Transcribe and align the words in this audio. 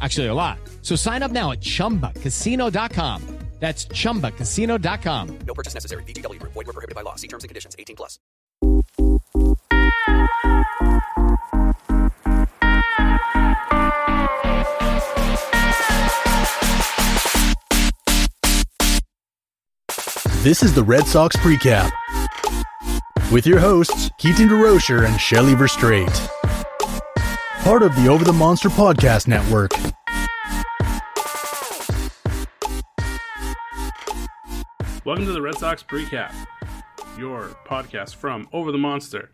Actually, 0.00 0.26
a 0.26 0.34
lot. 0.34 0.58
So 0.82 0.96
sign 0.96 1.22
up 1.22 1.32
now 1.32 1.52
at 1.52 1.60
chumbacasino.com. 1.60 3.40
That's 3.60 3.84
chumbacasino.com. 3.84 5.38
No 5.46 5.54
purchase 5.54 5.74
necessary. 5.74 6.02
VGW 6.04 6.40
Group. 6.40 6.54
Void 6.54 6.66
where 6.66 6.72
prohibited 6.72 6.94
by 6.94 7.02
law. 7.02 7.16
See 7.16 7.28
terms 7.28 7.44
and 7.44 7.50
conditions. 7.50 7.76
18 7.78 7.94
plus. 7.94 8.18
This 20.42 20.62
is 20.62 20.74
the 20.74 20.82
Red 20.82 21.06
Sox 21.06 21.36
Precap 21.36 21.90
with 23.30 23.46
your 23.46 23.58
hosts, 23.58 24.10
Keaton 24.18 24.48
DeRocher 24.48 25.06
and 25.06 25.20
Shelly 25.20 25.52
Verstrate. 25.52 26.39
Part 27.62 27.82
of 27.82 27.94
the 27.94 28.08
Over 28.08 28.24
the 28.24 28.32
Monster 28.32 28.70
Podcast 28.70 29.28
Network. 29.28 29.72
Welcome 35.04 35.26
to 35.26 35.32
the 35.32 35.42
Red 35.42 35.56
Sox 35.56 35.82
Precap, 35.82 36.34
your 37.18 37.54
podcast 37.66 38.16
from 38.16 38.48
Over 38.54 38.72
the 38.72 38.78
Monster, 38.78 39.30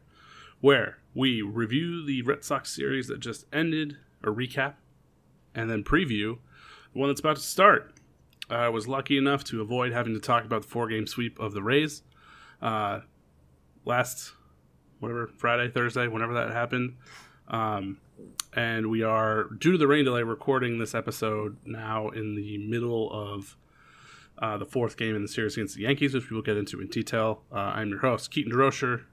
where 0.60 0.98
we 1.14 1.40
review 1.40 2.04
the 2.04 2.22
Red 2.22 2.44
Sox 2.44 2.74
series 2.74 3.06
that 3.06 3.20
just 3.20 3.46
ended, 3.52 3.96
or 4.24 4.34
recap, 4.34 4.74
and 5.54 5.70
then 5.70 5.84
preview 5.84 6.38
the 6.92 6.98
one 6.98 7.08
that's 7.08 7.20
about 7.20 7.36
to 7.36 7.42
start. 7.42 7.94
I 8.50 8.68
was 8.70 8.88
lucky 8.88 9.16
enough 9.16 9.44
to 9.44 9.60
avoid 9.60 9.92
having 9.92 10.14
to 10.14 10.20
talk 10.20 10.44
about 10.44 10.62
the 10.62 10.68
four 10.68 10.88
game 10.88 11.06
sweep 11.06 11.38
of 11.38 11.52
the 11.52 11.62
Rays 11.62 12.02
uh, 12.60 13.00
last, 13.84 14.32
whatever, 14.98 15.28
Friday, 15.28 15.70
Thursday, 15.70 16.08
whenever 16.08 16.34
that 16.34 16.50
happened. 16.50 16.96
Um, 17.48 17.98
and 18.54 18.90
we 18.90 19.02
are, 19.02 19.44
due 19.44 19.72
to 19.72 19.78
the 19.78 19.86
rain 19.86 20.04
delay, 20.04 20.22
recording 20.22 20.78
this 20.78 20.94
episode 20.94 21.56
now 21.64 22.08
in 22.08 22.34
the 22.34 22.58
middle 22.58 23.10
of 23.12 23.56
uh, 24.38 24.56
the 24.56 24.66
fourth 24.66 24.96
game 24.96 25.14
in 25.14 25.22
the 25.22 25.28
series 25.28 25.54
against 25.54 25.76
the 25.76 25.82
Yankees, 25.82 26.14
which 26.14 26.30
we 26.30 26.34
will 26.34 26.42
get 26.42 26.56
into 26.56 26.80
in 26.80 26.88
detail. 26.88 27.42
Uh, 27.52 27.56
I'm 27.56 27.90
your 27.90 28.00
host, 28.00 28.30
Keaton 28.30 28.52
DeRocher, 28.52 29.04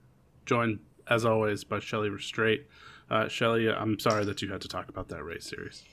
joined 0.45 0.79
as 1.07 1.25
always 1.25 1.63
by 1.63 1.79
Shelly 1.79 2.09
Restraight. 2.09 2.65
Uh, 3.09 3.27
Shelly, 3.27 3.69
I'm 3.69 3.99
sorry 3.99 4.25
that 4.25 4.41
you 4.41 4.51
had 4.51 4.61
to 4.61 4.67
talk 4.67 4.89
about 4.89 5.09
that 5.09 5.23
Rays 5.23 5.45
series. 5.45 5.83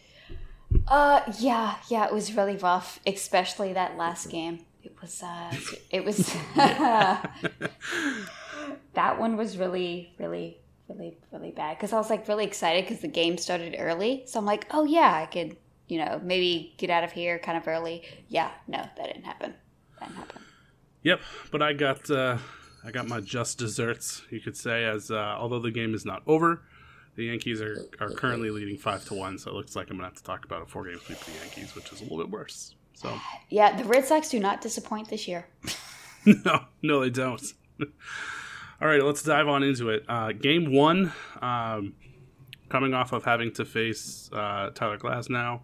Uh, 0.86 1.20
yeah, 1.38 1.76
yeah, 1.88 2.06
it 2.06 2.14
was 2.14 2.34
really 2.34 2.56
rough, 2.56 3.00
especially 3.06 3.72
that 3.72 3.96
last 3.96 4.30
game. 4.30 4.64
It 4.82 4.96
was, 5.00 5.22
uh, 5.22 5.54
it 5.90 6.04
was, 6.04 6.18
that 8.94 9.18
one 9.18 9.36
was 9.36 9.58
really, 9.58 10.14
really, 10.18 10.58
really, 10.90 11.18
really 11.32 11.50
bad 11.50 11.76
because 11.76 11.92
I 11.92 11.96
was 11.96 12.10
like 12.10 12.26
really 12.28 12.44
excited 12.44 12.84
because 12.84 13.00
the 13.00 13.08
game 13.08 13.38
started 13.38 13.76
early. 13.78 14.24
So 14.26 14.38
I'm 14.38 14.44
like, 14.44 14.66
oh 14.70 14.84
yeah, 14.84 15.14
I 15.14 15.26
could, 15.26 15.56
you 15.88 15.98
know, 15.98 16.20
maybe 16.22 16.74
get 16.78 16.90
out 16.90 17.04
of 17.04 17.12
here 17.12 17.38
kind 17.38 17.56
of 17.56 17.66
early. 17.66 18.02
Yeah, 18.28 18.50
no, 18.68 18.78
that 18.78 19.06
didn't 19.06 19.24
happen. 19.24 19.54
That 19.98 20.08
didn't 20.08 20.18
happen. 20.18 20.42
Yep, 21.02 21.20
but 21.50 21.62
I 21.62 21.72
got 21.72 22.10
uh, 22.10 22.38
I 22.84 22.90
got 22.90 23.08
my 23.08 23.20
just 23.20 23.58
desserts, 23.58 24.22
you 24.30 24.40
could 24.40 24.56
say, 24.56 24.84
as 24.84 25.10
uh, 25.10 25.36
although 25.38 25.60
the 25.60 25.70
game 25.70 25.94
is 25.94 26.04
not 26.04 26.22
over, 26.26 26.62
the 27.16 27.24
Yankees 27.24 27.60
are, 27.60 27.86
are 28.00 28.10
currently 28.10 28.50
leading 28.50 28.76
five 28.76 29.04
to 29.06 29.14
one. 29.14 29.38
So 29.38 29.50
it 29.50 29.54
looks 29.54 29.76
like 29.76 29.90
I'm 29.90 29.96
gonna 29.96 30.08
have 30.08 30.16
to 30.16 30.22
talk 30.22 30.44
about 30.44 30.62
a 30.62 30.66
four 30.66 30.84
game 30.84 30.98
sweep 31.04 31.20
of 31.20 31.26
the 31.26 31.32
Yankees, 31.32 31.74
which 31.74 31.92
is 31.92 32.00
a 32.00 32.04
little 32.04 32.18
bit 32.18 32.30
worse. 32.30 32.74
So 32.94 33.18
Yeah, 33.48 33.76
the 33.76 33.84
Red 33.84 34.04
Sox 34.04 34.28
do 34.28 34.38
not 34.38 34.60
disappoint 34.60 35.08
this 35.08 35.26
year. 35.26 35.46
no, 36.26 36.64
no, 36.82 37.00
they 37.00 37.10
don't. 37.10 37.42
All 38.82 38.88
right, 38.88 39.04
let's 39.04 39.22
dive 39.22 39.46
on 39.46 39.62
into 39.62 39.90
it. 39.90 40.04
Uh, 40.08 40.32
game 40.32 40.72
one, 40.72 41.12
um, 41.42 41.92
coming 42.70 42.94
off 42.94 43.12
of 43.12 43.24
having 43.26 43.52
to 43.52 43.66
face 43.66 44.30
uh, 44.32 44.70
Tyler 44.70 44.96
Glasnow 44.96 45.60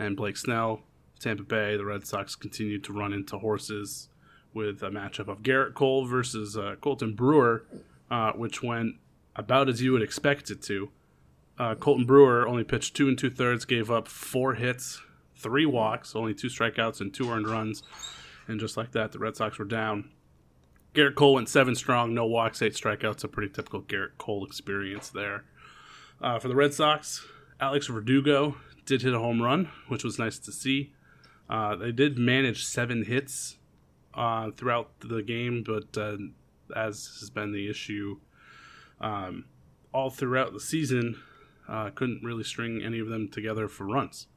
and 0.00 0.16
Blake 0.16 0.36
Snell, 0.36 0.80
Tampa 1.20 1.44
Bay, 1.44 1.76
the 1.76 1.84
Red 1.84 2.08
Sox 2.08 2.34
continued 2.34 2.82
to 2.82 2.92
run 2.92 3.12
into 3.12 3.38
horses 3.38 4.08
with 4.52 4.82
a 4.82 4.90
matchup 4.90 5.28
of 5.28 5.44
Gerrit 5.44 5.74
Cole 5.74 6.06
versus 6.06 6.56
uh, 6.56 6.74
Colton 6.80 7.14
Brewer, 7.14 7.64
uh, 8.10 8.32
which 8.32 8.64
went 8.64 8.96
about 9.36 9.68
as 9.68 9.80
you 9.80 9.92
would 9.92 10.02
expect 10.02 10.50
it 10.50 10.60
to. 10.62 10.90
Uh, 11.60 11.76
Colton 11.76 12.04
Brewer 12.04 12.48
only 12.48 12.64
pitched 12.64 12.96
two 12.96 13.06
and 13.06 13.16
two 13.16 13.30
thirds, 13.30 13.64
gave 13.64 13.92
up 13.92 14.08
four 14.08 14.54
hits, 14.54 15.00
three 15.36 15.66
walks, 15.66 16.16
only 16.16 16.34
two 16.34 16.48
strikeouts, 16.48 17.00
and 17.00 17.14
two 17.14 17.30
earned 17.30 17.46
runs. 17.46 17.84
And 18.48 18.58
just 18.58 18.76
like 18.76 18.90
that, 18.90 19.12
the 19.12 19.20
Red 19.20 19.36
Sox 19.36 19.56
were 19.56 19.64
down. 19.64 20.10
Gerrit 20.96 21.14
Cole 21.14 21.34
went 21.34 21.50
seven 21.50 21.74
strong, 21.74 22.14
no 22.14 22.24
walks, 22.24 22.62
eight 22.62 22.72
strikeouts. 22.72 23.22
A 23.22 23.28
pretty 23.28 23.52
typical 23.52 23.82
Gerrit 23.82 24.16
Cole 24.16 24.46
experience 24.46 25.10
there. 25.10 25.44
Uh, 26.22 26.38
for 26.38 26.48
the 26.48 26.54
Red 26.54 26.72
Sox, 26.72 27.26
Alex 27.60 27.86
Verdugo 27.86 28.56
did 28.86 29.02
hit 29.02 29.12
a 29.12 29.18
home 29.18 29.42
run, 29.42 29.68
which 29.88 30.02
was 30.02 30.18
nice 30.18 30.38
to 30.38 30.50
see. 30.50 30.94
Uh, 31.50 31.76
they 31.76 31.92
did 31.92 32.16
manage 32.16 32.64
seven 32.64 33.04
hits 33.04 33.58
uh, 34.14 34.50
throughout 34.52 34.98
the 35.00 35.22
game, 35.22 35.62
but 35.62 36.00
uh, 36.00 36.16
as 36.74 37.18
has 37.20 37.28
been 37.28 37.52
the 37.52 37.68
issue 37.68 38.18
um, 38.98 39.44
all 39.92 40.08
throughout 40.08 40.54
the 40.54 40.60
season, 40.60 41.20
uh, 41.68 41.90
couldn't 41.90 42.24
really 42.24 42.42
string 42.42 42.82
any 42.82 42.98
of 43.00 43.08
them 43.08 43.28
together 43.28 43.68
for 43.68 43.84
runs. 43.84 44.28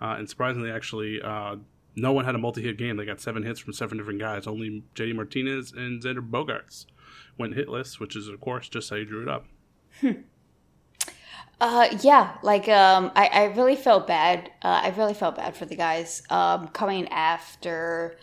Uh, 0.00 0.16
and 0.18 0.28
surprisingly, 0.28 0.72
actually, 0.72 1.22
no 1.96 2.12
one 2.12 2.24
had 2.24 2.34
a 2.34 2.38
multi-hit 2.38 2.78
game. 2.78 2.96
They 2.96 3.04
got 3.04 3.20
seven 3.20 3.42
hits 3.42 3.60
from 3.60 3.72
seven 3.72 3.98
different 3.98 4.20
guys. 4.20 4.46
Only 4.46 4.84
JD 4.94 5.14
Martinez 5.14 5.72
and 5.72 6.02
Xander 6.02 6.28
Bogaerts 6.28 6.86
went 7.38 7.54
hitless, 7.54 7.98
which 7.98 8.16
is 8.16 8.28
of 8.28 8.40
course 8.40 8.68
just 8.68 8.90
how 8.90 8.96
you 8.96 9.04
drew 9.04 9.22
it 9.22 9.28
up. 9.28 9.46
Uh, 11.60 11.94
yeah, 12.00 12.38
like 12.42 12.68
um, 12.70 13.12
I, 13.14 13.26
I 13.26 13.44
really 13.44 13.76
felt 13.76 14.06
bad. 14.06 14.50
Uh, 14.62 14.80
I 14.84 14.94
really 14.96 15.12
felt 15.12 15.36
bad 15.36 15.54
for 15.54 15.66
the 15.66 15.76
guys 15.76 16.22
um, 16.30 16.68
coming 16.68 17.06
after, 17.08 18.16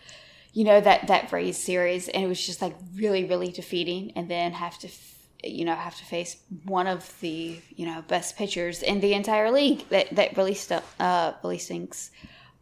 you 0.54 0.64
know 0.64 0.82
that 0.82 1.06
that 1.06 1.32
Rays 1.32 1.56
series, 1.56 2.10
and 2.10 2.24
it 2.24 2.28
was 2.28 2.44
just 2.44 2.64
like 2.64 2.76
really 2.96 3.26
really 3.26 3.52
defeating, 3.52 4.12
and 4.16 4.28
then 4.28 4.54
have 4.54 4.80
to 4.80 4.90
you 5.44 5.66
know 5.66 5.76
have 5.76 5.96
to 5.98 6.06
face 6.06 6.38
one 6.66 6.88
of 6.88 7.14
the 7.20 7.60
you 7.76 7.86
know 7.86 8.04
best 8.08 8.38
pitchers 8.38 8.82
in 8.82 9.02
the 9.02 9.14
entire 9.14 9.52
league 9.52 9.88
that 9.90 10.10
that 10.16 10.36
really 10.36 10.56
stu- 10.56 10.82
uh 11.00 11.34
really 11.44 11.60
stinks. 11.60 12.10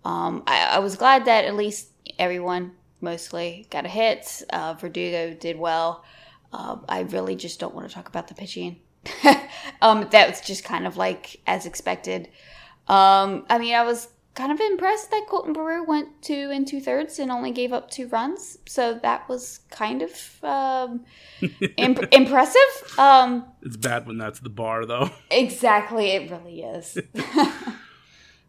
Um, 0.06 0.44
I, 0.46 0.76
I 0.76 0.80
was 0.80 0.96
glad 0.96 1.26
that 1.26 1.46
at 1.46 1.56
least 1.56 1.90
everyone 2.20 2.72
mostly 3.02 3.68
got 3.72 3.86
a 3.86 3.90
hit. 3.90 4.44
Uh, 4.52 4.76
Verdugo 4.76 5.34
did 5.34 5.58
well. 5.58 6.06
Uh, 6.54 6.78
I 6.88 7.02
really 7.02 7.36
just 7.36 7.60
don't 7.60 7.74
want 7.74 7.90
to 7.90 7.94
talk 7.94 8.08
about 8.08 8.28
the 8.28 8.36
pitching. 8.36 8.80
um, 9.82 10.08
that 10.12 10.30
was 10.30 10.42
just 10.42 10.64
kind 10.64 10.88
of 10.88 10.96
like 10.96 11.42
as 11.48 11.66
expected. 11.66 12.30
Um, 12.88 13.46
I 13.50 13.58
mean, 13.58 13.74
I 13.74 13.84
was 13.84 14.08
kind 14.36 14.52
of 14.52 14.60
impressed 14.60 15.10
that 15.12 15.26
Colton 15.28 15.54
Brewer 15.54 15.84
went 15.84 16.22
two 16.22 16.52
and 16.52 16.68
two 16.68 16.80
thirds 16.80 17.20
and 17.20 17.32
only 17.32 17.52
gave 17.52 17.74
up 17.74 17.90
two 17.90 18.08
runs. 18.08 18.60
So 18.68 18.94
that 19.02 19.28
was 19.28 19.62
kind 19.72 20.02
of 20.02 20.44
um, 20.44 21.06
imp- 21.78 22.14
impressive. 22.14 23.00
Um, 23.00 23.46
it's 23.64 23.78
bad 23.78 24.06
when 24.06 24.18
that's 24.18 24.40
the 24.40 24.50
bar, 24.50 24.86
though. 24.86 25.10
Exactly, 25.32 26.12
it 26.12 26.30
really 26.30 26.62
is. 26.62 26.98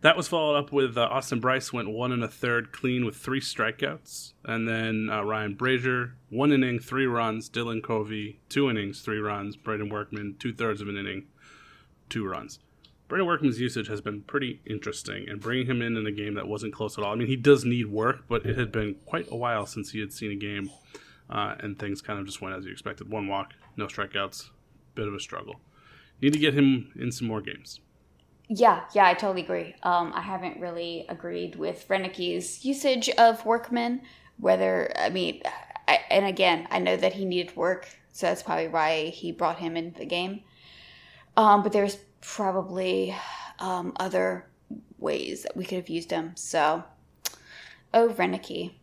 that 0.02 0.16
was 0.16 0.28
followed 0.28 0.56
up 0.56 0.72
with 0.72 0.96
uh, 0.96 1.02
Austin 1.02 1.40
Brice 1.40 1.72
went 1.72 1.90
one 1.90 2.12
and 2.12 2.22
a 2.22 2.28
third 2.28 2.72
clean 2.72 3.04
with 3.04 3.16
three 3.16 3.40
strikeouts, 3.40 4.34
and 4.44 4.68
then 4.68 5.08
uh, 5.10 5.22
Ryan 5.22 5.56
Brasier 5.56 6.12
one 6.30 6.52
inning, 6.52 6.78
three 6.78 7.06
runs. 7.06 7.48
Dylan 7.48 7.82
Covey 7.82 8.40
two 8.48 8.68
innings, 8.70 9.00
three 9.00 9.18
runs. 9.18 9.56
Brandon 9.56 9.88
Workman 9.88 10.36
two 10.38 10.52
thirds 10.52 10.80
of 10.80 10.88
an 10.88 10.96
inning, 10.96 11.26
two 12.08 12.26
runs. 12.26 12.58
Brandon 13.08 13.26
Workman's 13.26 13.60
usage 13.60 13.86
has 13.86 14.00
been 14.00 14.22
pretty 14.22 14.60
interesting, 14.66 15.28
and 15.28 15.40
bringing 15.40 15.66
him 15.66 15.80
in 15.80 15.96
in 15.96 16.06
a 16.06 16.12
game 16.12 16.34
that 16.34 16.48
wasn't 16.48 16.72
close 16.72 16.98
at 16.98 17.04
all. 17.04 17.12
I 17.12 17.16
mean, 17.16 17.28
he 17.28 17.36
does 17.36 17.64
need 17.64 17.86
work, 17.86 18.24
but 18.28 18.44
it 18.44 18.58
had 18.58 18.72
been 18.72 18.96
quite 19.06 19.30
a 19.30 19.36
while 19.36 19.64
since 19.64 19.90
he 19.90 20.00
had 20.00 20.12
seen 20.12 20.32
a 20.32 20.36
game, 20.36 20.70
uh, 21.30 21.54
and 21.60 21.78
things 21.78 22.02
kind 22.02 22.18
of 22.18 22.26
just 22.26 22.42
went 22.42 22.56
as 22.56 22.64
you 22.64 22.72
expected. 22.72 23.08
One 23.08 23.28
walk, 23.28 23.54
no 23.76 23.86
strikeouts, 23.86 24.50
bit 24.96 25.06
of 25.06 25.14
a 25.14 25.20
struggle. 25.20 25.60
Need 26.20 26.32
to 26.32 26.38
get 26.38 26.54
him 26.54 26.90
in 26.96 27.12
some 27.12 27.28
more 27.28 27.40
games. 27.40 27.80
Yeah, 28.48 28.84
yeah, 28.94 29.06
I 29.06 29.14
totally 29.14 29.42
agree. 29.42 29.74
Um, 29.82 30.12
I 30.14 30.20
haven't 30.20 30.60
really 30.60 31.04
agreed 31.08 31.56
with 31.56 31.86
Roenicke's 31.88 32.64
usage 32.64 33.08
of 33.10 33.44
Workman. 33.44 34.02
Whether 34.38 34.92
I 34.96 35.08
mean, 35.08 35.42
I, 35.88 36.00
and 36.10 36.26
again, 36.26 36.68
I 36.70 36.78
know 36.78 36.96
that 36.96 37.14
he 37.14 37.24
needed 37.24 37.56
work, 37.56 37.88
so 38.12 38.26
that's 38.26 38.42
probably 38.42 38.68
why 38.68 39.06
he 39.06 39.32
brought 39.32 39.58
him 39.58 39.76
into 39.76 39.98
the 39.98 40.06
game. 40.06 40.42
Um, 41.36 41.62
but 41.62 41.72
there's 41.72 41.98
probably 42.20 43.14
um, 43.58 43.92
other 43.96 44.46
ways 44.98 45.42
that 45.42 45.56
we 45.56 45.64
could 45.64 45.76
have 45.78 45.88
used 45.88 46.10
him. 46.10 46.32
So, 46.36 46.84
oh, 47.92 48.08
Roenicke. 48.10 48.74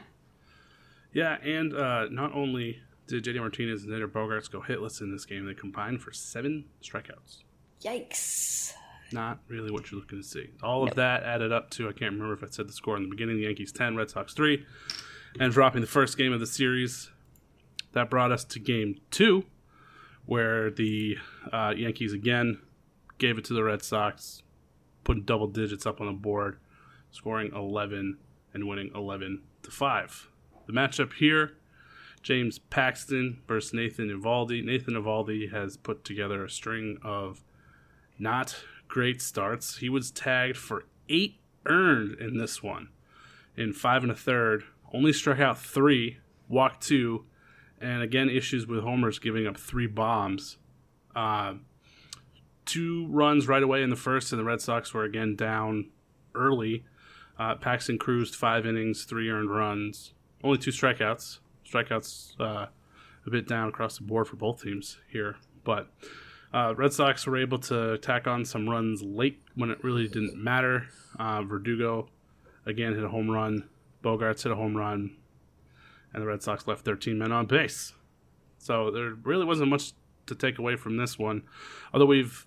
yeah, 1.12 1.36
and 1.42 1.74
uh, 1.74 2.06
not 2.10 2.34
only 2.34 2.80
did 3.06 3.24
JD 3.24 3.38
Martinez 3.38 3.84
and 3.84 3.92
Xander 3.92 4.10
Bogaerts 4.10 4.50
go 4.50 4.60
hitless 4.60 5.00
in 5.00 5.12
this 5.12 5.24
game, 5.24 5.46
they 5.46 5.54
combined 5.54 6.02
for 6.02 6.12
seven 6.12 6.64
strikeouts. 6.82 7.42
Yikes. 7.82 8.72
Not 9.12 9.40
really 9.48 9.70
what 9.70 9.90
you're 9.90 10.00
looking 10.00 10.22
to 10.22 10.26
see. 10.26 10.50
All 10.62 10.82
of 10.82 10.94
that 10.94 11.22
added 11.22 11.52
up 11.52 11.70
to, 11.70 11.88
I 11.88 11.92
can't 11.92 12.12
remember 12.12 12.32
if 12.32 12.42
I 12.42 12.46
said 12.48 12.68
the 12.68 12.72
score 12.72 12.96
in 12.96 13.02
the 13.02 13.08
beginning, 13.10 13.36
the 13.36 13.42
Yankees 13.42 13.72
10, 13.72 13.96
Red 13.96 14.10
Sox 14.10 14.32
3, 14.32 14.64
and 15.38 15.52
dropping 15.52 15.82
the 15.82 15.86
first 15.86 16.16
game 16.16 16.32
of 16.32 16.40
the 16.40 16.46
series. 16.46 17.10
That 17.92 18.08
brought 18.08 18.32
us 18.32 18.44
to 18.44 18.58
game 18.58 19.00
two, 19.10 19.44
where 20.24 20.70
the 20.70 21.18
uh, 21.52 21.74
Yankees 21.76 22.14
again 22.14 22.58
gave 23.18 23.36
it 23.36 23.44
to 23.46 23.54
the 23.54 23.62
Red 23.62 23.82
Sox, 23.82 24.42
putting 25.04 25.24
double 25.24 25.46
digits 25.46 25.84
up 25.84 26.00
on 26.00 26.06
the 26.06 26.12
board, 26.14 26.58
scoring 27.10 27.52
11 27.54 28.16
and 28.54 28.66
winning 28.66 28.90
11 28.94 29.42
to 29.64 29.70
5. 29.70 30.28
The 30.66 30.72
matchup 30.72 31.14
here 31.14 31.56
James 32.22 32.58
Paxton 32.58 33.42
versus 33.46 33.74
Nathan 33.74 34.08
Eovaldi. 34.08 34.64
Nathan 34.64 34.94
Eovaldi 34.94 35.52
has 35.52 35.76
put 35.76 36.04
together 36.04 36.44
a 36.44 36.50
string 36.50 36.98
of 37.02 37.42
not 38.22 38.56
great 38.88 39.20
starts. 39.20 39.78
He 39.78 39.88
was 39.88 40.10
tagged 40.10 40.56
for 40.56 40.84
eight 41.08 41.40
earned 41.66 42.18
in 42.20 42.38
this 42.38 42.62
one 42.62 42.88
in 43.56 43.72
five 43.72 44.02
and 44.02 44.12
a 44.12 44.14
third, 44.14 44.64
only 44.92 45.12
struck 45.12 45.38
out 45.38 45.58
three, 45.58 46.18
walked 46.48 46.82
two, 46.82 47.24
and 47.80 48.02
again 48.02 48.30
issues 48.30 48.66
with 48.66 48.80
homers 48.80 49.18
giving 49.18 49.46
up 49.46 49.56
three 49.56 49.86
bombs. 49.86 50.58
Uh, 51.14 51.54
two 52.64 53.06
runs 53.08 53.48
right 53.48 53.62
away 53.62 53.82
in 53.82 53.90
the 53.90 53.96
first, 53.96 54.32
and 54.32 54.40
the 54.40 54.44
Red 54.44 54.60
Sox 54.60 54.94
were 54.94 55.04
again 55.04 55.36
down 55.36 55.90
early. 56.34 56.84
Uh, 57.38 57.54
Paxton 57.56 57.98
cruised 57.98 58.34
five 58.34 58.66
innings, 58.66 59.04
three 59.04 59.28
earned 59.28 59.50
runs, 59.50 60.14
only 60.44 60.58
two 60.58 60.70
strikeouts. 60.70 61.40
Strikeouts 61.66 62.40
uh, 62.40 62.66
a 63.26 63.30
bit 63.30 63.48
down 63.48 63.68
across 63.68 63.98
the 63.98 64.04
board 64.04 64.28
for 64.28 64.36
both 64.36 64.62
teams 64.62 64.98
here, 65.10 65.36
but 65.64 65.90
uh, 66.52 66.74
Red 66.76 66.92
Sox 66.92 67.26
were 67.26 67.36
able 67.36 67.58
to 67.60 67.98
tack 67.98 68.26
on 68.26 68.44
some 68.44 68.68
runs 68.68 69.02
late 69.02 69.40
when 69.54 69.70
it 69.70 69.82
really 69.82 70.08
didn't 70.08 70.36
matter. 70.36 70.88
Uh, 71.18 71.42
Verdugo 71.42 72.08
again 72.66 72.94
hit 72.94 73.04
a 73.04 73.08
home 73.08 73.30
run. 73.30 73.68
Bogaerts 74.02 74.42
hit 74.42 74.52
a 74.52 74.56
home 74.56 74.76
run 74.76 75.16
and 76.12 76.22
the 76.22 76.26
Red 76.26 76.42
Sox 76.42 76.66
left 76.66 76.84
13 76.84 77.18
men 77.18 77.32
on 77.32 77.46
base. 77.46 77.92
So 78.58 78.90
there 78.90 79.14
really 79.22 79.44
wasn't 79.44 79.70
much 79.70 79.92
to 80.26 80.34
take 80.34 80.58
away 80.58 80.76
from 80.76 80.96
this 80.96 81.18
one. 81.18 81.42
Although 81.92 82.06
we've 82.06 82.46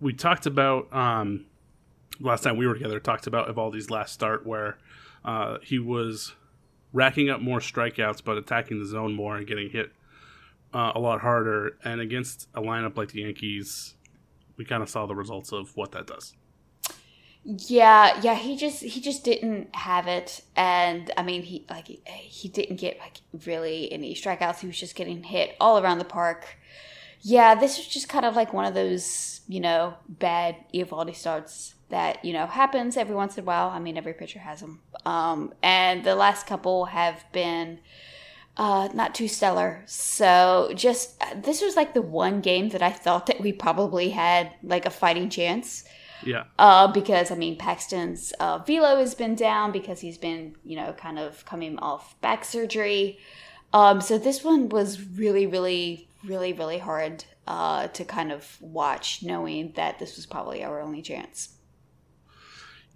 we 0.00 0.12
talked 0.12 0.46
about 0.46 0.92
um, 0.94 1.46
last 2.20 2.42
time 2.42 2.56
we 2.56 2.66
were 2.66 2.74
together, 2.74 3.00
talked 3.00 3.26
about 3.26 3.48
Eovaldi's 3.48 3.90
last 3.90 4.12
start 4.12 4.46
where 4.46 4.78
uh, 5.24 5.58
he 5.62 5.78
was 5.78 6.34
racking 6.92 7.28
up 7.28 7.40
more 7.40 7.58
strikeouts 7.58 8.22
but 8.24 8.38
attacking 8.38 8.78
the 8.78 8.86
zone 8.86 9.12
more 9.12 9.36
and 9.36 9.46
getting 9.46 9.70
hit 9.70 9.92
uh, 10.72 10.92
a 10.94 11.00
lot 11.00 11.20
harder. 11.20 11.76
And 11.84 12.00
against 12.00 12.48
a 12.54 12.60
lineup 12.60 12.96
like 12.96 13.10
the 13.10 13.22
Yankees, 13.22 13.94
we 14.56 14.64
kind 14.64 14.82
of 14.82 14.88
saw 14.88 15.06
the 15.06 15.14
results 15.14 15.52
of 15.52 15.76
what 15.76 15.92
that 15.92 16.06
does. 16.06 16.34
Yeah, 17.44 18.20
yeah, 18.20 18.34
he 18.34 18.56
just 18.56 18.82
he 18.82 19.00
just 19.00 19.24
didn't 19.24 19.74
have 19.74 20.06
it, 20.06 20.42
and 20.54 21.10
I 21.16 21.22
mean 21.22 21.42
he 21.42 21.64
like 21.70 21.86
he 21.86 22.48
didn't 22.48 22.76
get 22.76 22.98
like 22.98 23.22
really 23.46 23.90
any 23.90 24.14
strikeouts. 24.14 24.60
He 24.60 24.66
was 24.66 24.78
just 24.78 24.94
getting 24.94 25.22
hit 25.22 25.56
all 25.58 25.78
around 25.78 25.98
the 25.98 26.04
park. 26.04 26.58
Yeah, 27.22 27.54
this 27.54 27.78
was 27.78 27.86
just 27.86 28.08
kind 28.08 28.26
of 28.26 28.36
like 28.36 28.52
one 28.52 28.66
of 28.66 28.74
those 28.74 29.40
you 29.48 29.60
know 29.60 29.94
bad 30.08 30.56
Eovaldi 30.74 31.14
starts 31.14 31.74
that 31.88 32.22
you 32.22 32.34
know 32.34 32.46
happens 32.46 32.98
every 32.98 33.14
once 33.14 33.38
in 33.38 33.44
a 33.44 33.46
while. 33.46 33.70
I 33.70 33.78
mean, 33.78 33.96
every 33.96 34.12
pitcher 34.12 34.40
has 34.40 34.60
them, 34.60 34.82
um, 35.06 35.54
and 35.62 36.04
the 36.04 36.16
last 36.16 36.46
couple 36.46 36.86
have 36.86 37.24
been 37.32 37.78
uh, 38.58 38.88
not 38.92 39.14
too 39.14 39.28
stellar. 39.28 39.82
So 39.86 40.72
just 40.74 41.22
this 41.36 41.62
was 41.62 41.76
like 41.76 41.94
the 41.94 42.02
one 42.02 42.40
game 42.40 42.70
that 42.70 42.82
I 42.82 42.90
thought 42.90 43.26
that 43.26 43.40
we 43.40 43.52
probably 43.52 44.10
had 44.10 44.52
like 44.62 44.84
a 44.84 44.90
fighting 44.90 45.30
chance. 45.30 45.84
Yeah. 46.24 46.44
Uh, 46.58 46.88
because 46.88 47.30
I 47.30 47.36
mean, 47.36 47.56
Paxton's 47.56 48.32
uh, 48.40 48.58
velo 48.58 48.98
has 48.98 49.14
been 49.14 49.36
down 49.36 49.70
because 49.70 50.00
he's 50.00 50.18
been, 50.18 50.56
you 50.64 50.76
know, 50.76 50.92
kind 50.92 51.18
of 51.18 51.44
coming 51.44 51.78
off 51.78 52.20
back 52.20 52.44
surgery. 52.44 53.20
Um, 53.72 54.00
so 54.00 54.18
this 54.18 54.42
one 54.42 54.68
was 54.68 55.00
really, 55.00 55.46
really, 55.46 56.08
really, 56.24 56.52
really 56.52 56.78
hard 56.78 57.24
uh, 57.46 57.86
to 57.88 58.04
kind 58.04 58.32
of 58.32 58.60
watch, 58.60 59.22
knowing 59.22 59.72
that 59.76 60.00
this 60.00 60.16
was 60.16 60.26
probably 60.26 60.64
our 60.64 60.80
only 60.80 61.02
chance. 61.02 61.50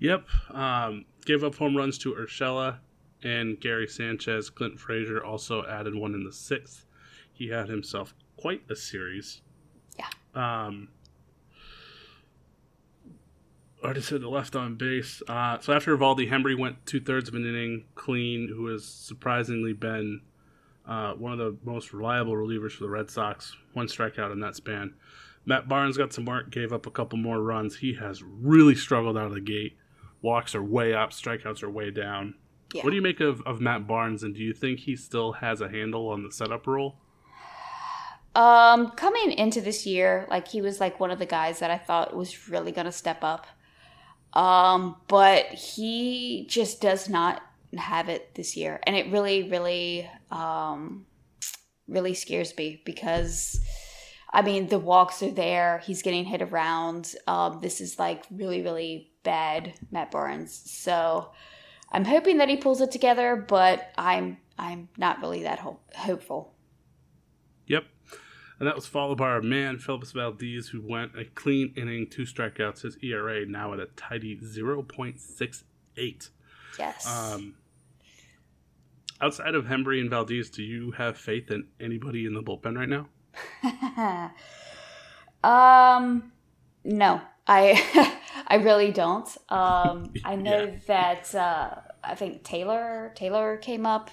Yep. 0.01 0.27
Um, 0.51 1.05
gave 1.25 1.45
up 1.45 1.55
home 1.55 1.77
runs 1.77 1.99
to 1.99 2.15
Urshela 2.15 2.79
and 3.25 3.61
Gary 3.61 3.89
Sanchez. 3.89 4.51
Clint 4.51 4.79
Frazier 4.79 5.23
also 5.23 5.65
added 5.67 5.95
one 5.95 6.15
in 6.15 6.25
the 6.25 6.33
sixth. 6.33 6.87
He 7.33 7.49
had 7.49 7.69
himself 7.69 8.15
quite 8.37 8.63
a 8.71 8.77
series. 8.77 9.41
Yeah. 9.99 10.09
Um, 10.35 10.89
I 13.85 13.93
just 13.93 14.09
said 14.09 14.21
the 14.21 14.29
left 14.29 14.55
on 14.55 14.77
base. 14.77 15.23
Uh, 15.27 15.59
so 15.61 15.73
after 15.73 15.97
Eovaldi, 15.97 16.31
Hembree 16.31 16.59
went 16.59 16.85
two 16.87 17.01
thirds 17.01 17.29
of 17.29 17.35
an 17.35 17.45
inning 17.45 17.85
clean, 17.95 18.49
who 18.49 18.67
has 18.67 18.85
surprisingly 18.85 19.73
been 19.73 20.21
uh, 20.87 21.15
one 21.15 21.33
of 21.33 21.39
the 21.39 21.57
most 21.65 21.93
reliable 21.93 22.35
relievers 22.35 22.73
for 22.73 22.85
the 22.85 22.91
Red 22.91 23.11
Sox. 23.11 23.57
One 23.73 23.87
strikeout 23.87 24.33
in 24.33 24.41
that 24.41 24.57
span. 24.57 24.95
Matt 25.45 25.69
Barnes 25.69 25.97
got 25.97 26.13
some 26.13 26.25
work, 26.25 26.51
gave 26.51 26.73
up 26.73 26.87
a 26.87 26.91
couple 26.91 27.19
more 27.19 27.41
runs. 27.41 27.77
He 27.77 27.95
has 27.95 28.23
really 28.23 28.77
struggled 28.77 29.19
out 29.19 29.27
of 29.27 29.35
the 29.35 29.41
gate. 29.41 29.77
Walks 30.21 30.55
are 30.55 30.63
way 30.63 30.95
up, 30.95 31.11
strikeouts 31.11 31.65
are 31.65 31.71
way 31.71 31.91
down. 31.91 32.35
Yeah. 32.73 32.83
What 32.83 32.91
do 32.91 32.97
you 32.97 33.03
make 33.03 33.21
of, 33.21 33.43
of 33.43 33.61
Matt 33.61 33.87
Barnes, 33.87 34.23
and 34.23 34.35
do 34.35 34.41
you 34.41 34.55
think 34.55 34.81
he 34.81 34.97
still 34.97 35.33
has 35.33 35.61
a 35.61 35.69
handle 35.69 36.09
on 36.09 36.23
the 36.23 36.33
setup 36.33 36.67
role? 36.67 36.97
Um, 38.35 38.93
coming 38.93 39.33
into 39.33 39.61
this 39.61 39.85
year, 39.87 40.27
like 40.31 40.49
he 40.49 40.63
was 40.63 40.81
like 40.81 40.99
one 40.99 41.11
of 41.11 41.19
the 41.19 41.27
guys 41.27 41.59
that 41.59 41.71
I 41.71 41.77
thought 41.77 42.17
was 42.17 42.49
really 42.49 42.73
going 42.73 42.87
to 42.87 42.93
step 42.93 43.23
up. 43.23 43.47
Um, 44.33 44.97
but 45.09 45.45
he 45.47 46.47
just 46.49 46.81
does 46.81 47.11
not 47.11 47.43
have 47.77 48.09
it 48.09 48.35
this 48.35 48.57
year. 48.57 48.81
And 48.85 48.97
it 48.97 49.13
really, 49.13 49.51
really, 49.51 50.09
um, 50.31 51.05
really 51.87 52.15
scares 52.15 52.57
me 52.57 52.81
because, 52.87 53.61
I 54.33 54.41
mean, 54.41 54.69
the 54.69 54.79
walks 54.79 55.23
are 55.23 55.31
there. 55.31 55.83
He's 55.85 56.01
getting 56.01 56.25
hit 56.25 56.41
around. 56.41 57.15
Um, 57.27 57.59
this 57.61 57.83
is 57.83 57.99
like 57.99 58.25
really, 58.31 58.63
really 58.63 59.11
bad 59.25 59.75
Matt 59.91 60.11
Barnes. 60.11 60.63
So 60.65 61.33
I'm 61.93 62.07
hoping 62.07 62.39
that 62.39 62.49
he 62.49 62.57
pulls 62.57 62.81
it 62.81 62.91
together, 62.91 63.37
but 63.37 63.93
I'm 63.97 64.39
I'm 64.59 64.89
not 64.97 65.21
really 65.21 65.43
that 65.43 65.61
ho- 65.61 65.81
hopeful. 65.95 66.55
Yep. 67.67 67.85
And 68.59 68.69
that 68.69 68.75
was 68.75 68.87
followed 68.87 69.19
by 69.19 69.29
our 69.29 69.43
man, 69.43 69.79
Phillips 69.79 70.13
Valdez, 70.13 70.69
who 70.69 70.81
went 70.81 71.19
a 71.19 71.25
clean 71.25 71.75
inning, 71.77 72.07
two 72.09 72.23
strikeouts. 72.23 72.83
His 72.83 72.97
ERA 73.03 73.45
now 73.45 73.73
at 73.73 73.81
a 73.81 73.87
tidy 73.97 74.39
0.68. 74.39 76.31
Yes. 76.79 77.07
Um, 77.07 77.57
outside 79.21 79.55
of 79.55 79.67
Hembree 79.67 80.01
and 80.01 80.11
Valdez, 80.11 80.49
do 80.49 80.63
you 80.63 80.93
have 80.93 81.19
faith 81.19 81.51
in 81.51 81.67
anybody 81.81 82.25
in 82.25 82.35
the 82.35 82.43
bullpen 82.43 82.77
right 82.77 82.89
now? 82.89 83.09
um, 85.45 86.33
no, 86.85 87.21
I 87.47 88.19
I 88.47 88.57
really 88.57 88.93
don't. 88.93 89.29
Um, 89.49 90.13
I 90.25 90.37
know 90.37 90.65
yeah. 90.65 90.79
that 90.87 91.35
uh, 91.35 91.75
I 92.03 92.15
think 92.15 92.45
Taylor 92.45 93.13
Taylor 93.15 93.57
came 93.59 93.87
up 93.87 94.11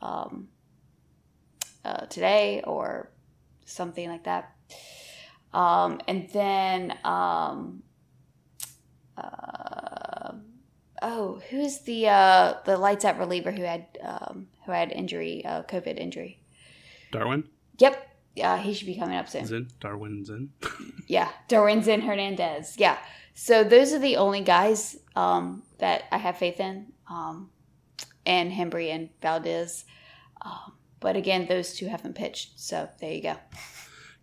um, 0.00 0.48
uh, 1.84 2.06
today 2.06 2.62
or 2.64 3.10
something 3.64 4.08
like 4.08 4.24
that. 4.24 4.52
Um, 5.52 6.00
and 6.06 6.28
then 6.30 6.96
um, 7.04 7.82
uh, 9.16 10.32
oh, 11.02 11.40
who's 11.50 11.80
the 11.80 12.08
uh, 12.08 12.54
the 12.64 12.76
lights 12.76 13.04
out 13.04 13.18
reliever 13.18 13.50
who 13.50 13.62
had 13.62 13.86
um, 14.02 14.48
who 14.66 14.72
had 14.72 14.92
injury, 14.92 15.44
uh, 15.44 15.62
COVID 15.62 15.98
injury? 15.98 16.40
Darwin. 17.10 17.44
Yep. 17.78 18.07
Yeah, 18.38 18.56
he 18.58 18.72
should 18.72 18.86
be 18.86 18.96
coming 18.96 19.16
up 19.16 19.28
soon. 19.28 19.46
Zin, 19.46 19.68
Darwinzon. 19.80 20.48
yeah, 21.08 21.30
Darwinzon 21.48 22.02
Hernandez. 22.02 22.76
Yeah. 22.78 22.98
So 23.34 23.64
those 23.64 23.92
are 23.92 23.98
the 23.98 24.16
only 24.16 24.40
guys 24.40 24.96
um, 25.14 25.62
that 25.78 26.04
I 26.10 26.18
have 26.18 26.38
faith 26.38 26.60
in, 26.60 26.92
um, 27.08 27.50
and 28.24 28.50
Hembree 28.52 28.90
and 28.90 29.10
Valdez. 29.20 29.84
Um, 30.42 30.74
but 31.00 31.16
again, 31.16 31.46
those 31.48 31.74
two 31.74 31.86
haven't 31.86 32.14
pitched, 32.14 32.58
so 32.58 32.88
there 33.00 33.12
you 33.12 33.22
go. 33.22 33.36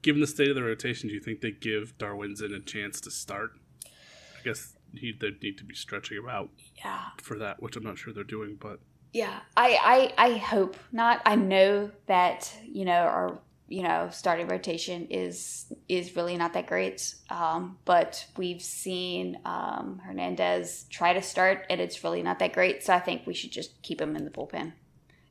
Given 0.02 0.22
the 0.22 0.28
state 0.28 0.50
of 0.50 0.56
the 0.56 0.64
rotation, 0.64 1.10
do 1.10 1.16
you 1.16 1.22
think 1.22 1.42
they 1.42 1.52
give 1.52 1.98
Darwinzon 1.98 2.56
a 2.56 2.60
chance 2.60 3.00
to 3.02 3.12
start? 3.12 3.52
I 3.86 4.44
guess 4.44 4.76
he 4.94 5.12
they 5.12 5.32
need 5.42 5.58
to 5.58 5.64
be 5.64 5.76
stretching 5.76 6.18
him 6.18 6.30
out 6.30 6.50
yeah. 6.78 7.02
for 7.22 7.38
that, 7.40 7.62
which 7.62 7.76
I'm 7.76 7.84
not 7.84 7.98
sure 7.98 8.14
they're 8.14 8.24
doing, 8.24 8.58
but 8.60 8.80
yeah, 9.14 9.40
I, 9.56 10.12
I 10.18 10.26
I 10.26 10.38
hope 10.38 10.76
not. 10.92 11.22
I 11.26 11.36
know 11.36 11.90
that 12.08 12.54
you 12.66 12.84
know 12.84 12.92
our 12.92 13.40
you 13.68 13.82
know 13.82 14.10
starting 14.12 14.48
rotation 14.48 15.08
is 15.10 15.72
is 15.90 16.16
really 16.16 16.38
not 16.38 16.54
that 16.54 16.68
great, 16.68 17.16
um, 17.30 17.78
but 17.86 18.26
we've 18.38 18.62
seen 18.62 19.40
um, 19.46 20.02
Hernandez 20.06 20.86
try 20.90 21.14
to 21.14 21.22
start, 21.22 21.66
and 21.70 21.82
it's 21.82 22.04
really 22.04 22.22
not 22.22 22.40
that 22.40 22.54
great. 22.54 22.84
So 22.84 22.94
I 22.94 23.00
think 23.00 23.26
we 23.26 23.34
should 23.34 23.52
just 23.52 23.82
keep 23.82 24.00
him 24.00 24.16
in 24.16 24.26
the 24.26 24.32
bullpen, 24.32 24.74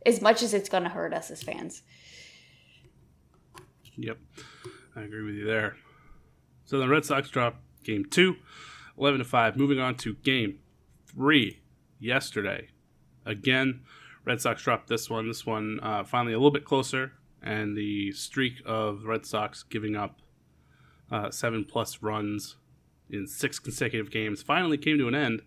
as 0.04 0.20
much 0.20 0.42
as 0.42 0.54
it's 0.54 0.68
going 0.68 0.84
to 0.84 0.88
hurt 0.88 1.14
us 1.14 1.30
as 1.30 1.42
fans. 1.42 1.82
Yep, 3.96 4.18
I 4.96 5.02
agree 5.02 5.22
with 5.22 5.34
you 5.34 5.46
there. 5.46 5.76
So 6.64 6.78
the 6.78 6.88
Red 6.88 7.04
Sox 7.04 7.28
drop 7.28 7.60
game 7.84 8.04
two, 8.04 8.36
11 8.98 9.18
to 9.18 9.24
five. 9.24 9.56
Moving 9.56 9.78
on 9.78 9.94
to 9.96 10.14
game 10.14 10.58
three 11.06 11.60
yesterday 12.00 12.68
again. 13.24 13.82
Red 14.24 14.40
Sox 14.40 14.62
dropped 14.62 14.88
this 14.88 15.10
one. 15.10 15.28
This 15.28 15.44
one 15.44 15.78
uh, 15.82 16.04
finally 16.04 16.32
a 16.32 16.38
little 16.38 16.50
bit 16.50 16.64
closer, 16.64 17.12
and 17.44 17.76
the 17.76 18.10
streak 18.12 18.54
of 18.64 19.04
Red 19.04 19.26
Sox 19.26 19.62
giving 19.62 19.94
up 19.94 20.20
uh, 21.12 21.30
seven 21.30 21.64
plus 21.64 22.02
runs 22.02 22.56
in 23.10 23.26
six 23.26 23.58
consecutive 23.58 24.10
games 24.10 24.42
finally 24.42 24.78
came 24.78 24.96
to 24.98 25.06
an 25.06 25.14
end 25.14 25.42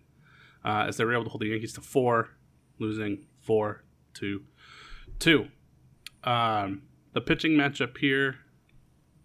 uh, 0.64 0.84
as 0.86 0.96
they 0.96 1.04
were 1.04 1.12
able 1.12 1.24
to 1.24 1.30
hold 1.30 1.42
the 1.42 1.48
Yankees 1.48 1.72
to 1.74 1.80
four, 1.80 2.30
losing 2.78 3.26
four 3.40 3.82
to 4.14 4.42
two. 5.18 5.48
Um, 6.22 6.82
the 7.12 7.20
pitching 7.20 7.52
matchup 7.52 7.98
here: 7.98 8.36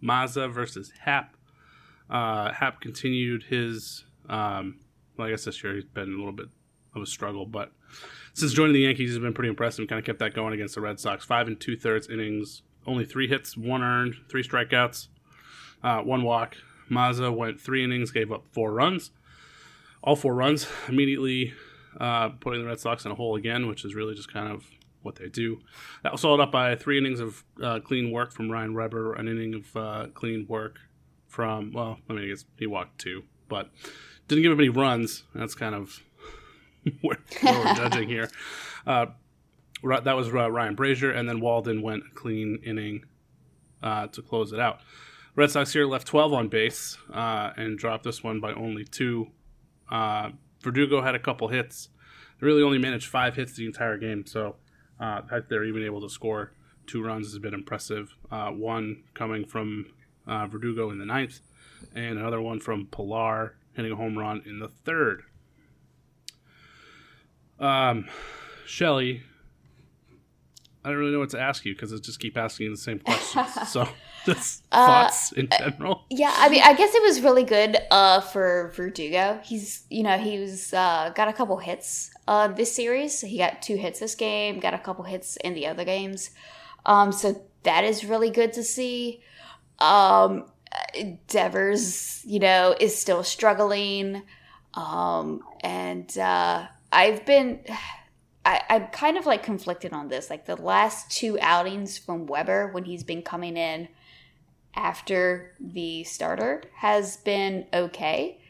Mazza 0.02 0.52
versus 0.52 0.92
Happ. 1.00 1.36
Uh, 2.10 2.52
Happ 2.52 2.80
continued 2.80 3.44
his. 3.44 4.04
Um, 4.28 4.80
well, 5.16 5.28
I 5.28 5.30
guess 5.30 5.44
this 5.44 5.62
year 5.62 5.74
he's 5.74 5.84
been 5.84 6.12
a 6.12 6.16
little 6.16 6.32
bit 6.32 6.48
of 6.94 7.02
a 7.02 7.06
struggle, 7.06 7.46
but 7.46 7.72
since 8.34 8.52
joining 8.52 8.74
the 8.74 8.80
Yankees, 8.80 9.10
he's 9.10 9.18
been 9.18 9.32
pretty 9.32 9.48
impressive. 9.48 9.88
Kind 9.88 10.00
of 10.00 10.04
kept 10.04 10.18
that 10.18 10.34
going 10.34 10.52
against 10.52 10.74
the 10.74 10.80
Red 10.80 11.00
Sox. 11.00 11.24
Five 11.24 11.46
and 11.46 11.58
two 11.58 11.76
thirds 11.76 12.08
innings, 12.08 12.62
only 12.86 13.04
three 13.04 13.28
hits, 13.28 13.56
one 13.56 13.82
earned, 13.82 14.16
three 14.28 14.42
strikeouts, 14.42 15.08
uh, 15.82 16.00
one 16.00 16.22
walk. 16.22 16.56
Mazza 16.90 17.34
went 17.34 17.60
three 17.60 17.82
innings, 17.82 18.10
gave 18.10 18.30
up 18.32 18.44
four 18.52 18.72
runs. 18.72 19.12
All 20.02 20.16
four 20.16 20.34
runs 20.34 20.66
immediately 20.88 21.54
uh, 21.98 22.30
putting 22.40 22.60
the 22.60 22.66
Red 22.66 22.80
Sox 22.80 23.04
in 23.04 23.12
a 23.12 23.14
hole 23.14 23.36
again, 23.36 23.68
which 23.68 23.84
is 23.84 23.94
really 23.94 24.14
just 24.14 24.32
kind 24.32 24.52
of 24.52 24.66
what 25.02 25.16
they 25.16 25.28
do. 25.28 25.60
That 26.02 26.12
was 26.12 26.22
followed 26.22 26.40
up 26.40 26.50
by 26.50 26.74
three 26.74 26.98
innings 26.98 27.20
of 27.20 27.44
uh, 27.62 27.80
clean 27.80 28.10
work 28.10 28.32
from 28.32 28.50
Ryan 28.50 28.74
Weber, 28.74 29.14
an 29.14 29.28
inning 29.28 29.54
of 29.54 29.76
uh, 29.76 30.06
clean 30.12 30.46
work 30.48 30.80
from, 31.28 31.72
well, 31.72 31.98
I 32.08 32.12
mean, 32.12 32.24
I 32.24 32.28
guess 32.28 32.44
he 32.58 32.66
walked 32.66 32.98
two, 33.00 33.24
but 33.48 33.70
didn't 34.28 34.42
give 34.42 34.52
up 34.52 34.58
any 34.58 34.70
runs. 34.70 35.24
That's 35.34 35.54
kind 35.54 35.74
of 35.74 36.02
where, 37.00 37.18
we're 37.42 37.74
judging 37.74 38.08
here. 38.08 38.30
Uh, 38.86 39.06
that 39.82 40.16
was 40.16 40.28
uh, 40.28 40.50
Ryan 40.50 40.76
Brasier, 40.76 41.14
and 41.16 41.28
then 41.28 41.40
Walden 41.40 41.82
went 41.82 42.14
clean 42.14 42.58
inning 42.64 43.04
uh, 43.82 44.06
to 44.08 44.22
close 44.22 44.52
it 44.52 44.60
out. 44.60 44.80
Red 45.36 45.50
Sox 45.50 45.72
here 45.72 45.86
left 45.86 46.06
12 46.06 46.32
on 46.32 46.48
base 46.48 46.96
uh, 47.12 47.50
and 47.56 47.78
dropped 47.78 48.04
this 48.04 48.22
one 48.22 48.40
by 48.40 48.52
only 48.52 48.84
two. 48.84 49.28
Uh, 49.90 50.30
Verdugo 50.62 51.02
had 51.02 51.14
a 51.14 51.18
couple 51.18 51.48
hits. 51.48 51.88
They 52.40 52.46
really 52.46 52.62
only 52.62 52.78
managed 52.78 53.08
five 53.08 53.34
hits 53.34 53.54
the 53.54 53.66
entire 53.66 53.98
game, 53.98 54.26
so 54.26 54.56
uh, 55.00 55.22
they're 55.48 55.64
even 55.64 55.82
able 55.84 56.00
to 56.02 56.08
score 56.08 56.52
two 56.86 57.02
runs 57.02 57.28
has 57.28 57.38
been 57.38 57.54
impressive. 57.54 58.14
one 58.30 59.02
coming 59.14 59.44
from 59.44 59.86
Verdugo 60.26 60.90
in 60.90 60.98
the 60.98 61.06
ninth, 61.06 61.40
and 61.94 62.18
another 62.18 62.40
one 62.40 62.60
from 62.60 62.86
Pilar 62.86 63.56
hitting 63.74 63.92
a 63.92 63.96
home 63.96 64.16
run 64.16 64.42
in 64.46 64.60
the 64.60 64.68
third. 64.68 65.24
Um, 67.64 68.08
Shelly, 68.66 69.22
I 70.84 70.90
don't 70.90 70.98
really 70.98 71.12
know 71.12 71.20
what 71.20 71.30
to 71.30 71.40
ask 71.40 71.64
you 71.64 71.72
because 71.72 71.94
I 71.94 71.96
just 71.96 72.20
keep 72.20 72.36
asking 72.36 72.64
you 72.64 72.70
the 72.70 72.76
same 72.76 72.98
questions. 72.98 73.48
so, 73.68 73.88
just 74.26 74.64
uh, 74.70 74.86
thoughts 74.86 75.32
in 75.32 75.48
general. 75.58 76.04
Yeah, 76.10 76.34
I 76.36 76.50
mean, 76.50 76.60
I 76.62 76.74
guess 76.74 76.94
it 76.94 77.02
was 77.02 77.22
really 77.22 77.44
good 77.44 77.78
uh, 77.90 78.20
for 78.20 78.70
Verdugo. 78.76 79.40
He's, 79.42 79.84
you 79.88 80.02
know, 80.02 80.18
he 80.18 80.38
was 80.38 80.74
uh, 80.74 81.10
got 81.14 81.28
a 81.28 81.32
couple 81.32 81.56
hits 81.56 82.10
uh, 82.28 82.48
this 82.48 82.74
series. 82.74 83.22
He 83.22 83.38
got 83.38 83.62
two 83.62 83.76
hits 83.76 83.98
this 83.98 84.14
game. 84.14 84.60
Got 84.60 84.74
a 84.74 84.78
couple 84.78 85.04
hits 85.04 85.38
in 85.38 85.54
the 85.54 85.66
other 85.66 85.84
games. 85.84 86.32
Um, 86.84 87.12
so 87.12 87.42
that 87.62 87.84
is 87.84 88.04
really 88.04 88.28
good 88.28 88.52
to 88.52 88.62
see. 88.62 89.22
Um, 89.78 90.44
Devers, 91.28 92.22
you 92.26 92.40
know, 92.40 92.76
is 92.78 92.94
still 92.94 93.22
struggling. 93.22 94.22
Um, 94.74 95.40
and 95.62 96.18
uh, 96.18 96.66
I've 96.94 97.26
been, 97.26 97.60
I, 98.46 98.62
I'm 98.68 98.86
kind 98.88 99.16
of 99.16 99.26
like 99.26 99.42
conflicted 99.42 99.92
on 99.92 100.08
this. 100.08 100.30
Like 100.30 100.46
the 100.46 100.56
last 100.56 101.10
two 101.10 101.38
outings 101.40 101.98
from 101.98 102.26
Weber 102.26 102.70
when 102.72 102.84
he's 102.84 103.02
been 103.02 103.22
coming 103.22 103.56
in 103.56 103.88
after 104.74 105.54
the 105.58 106.04
starter 106.04 106.62
has 106.76 107.16
been 107.18 107.66
okay. 107.72 108.40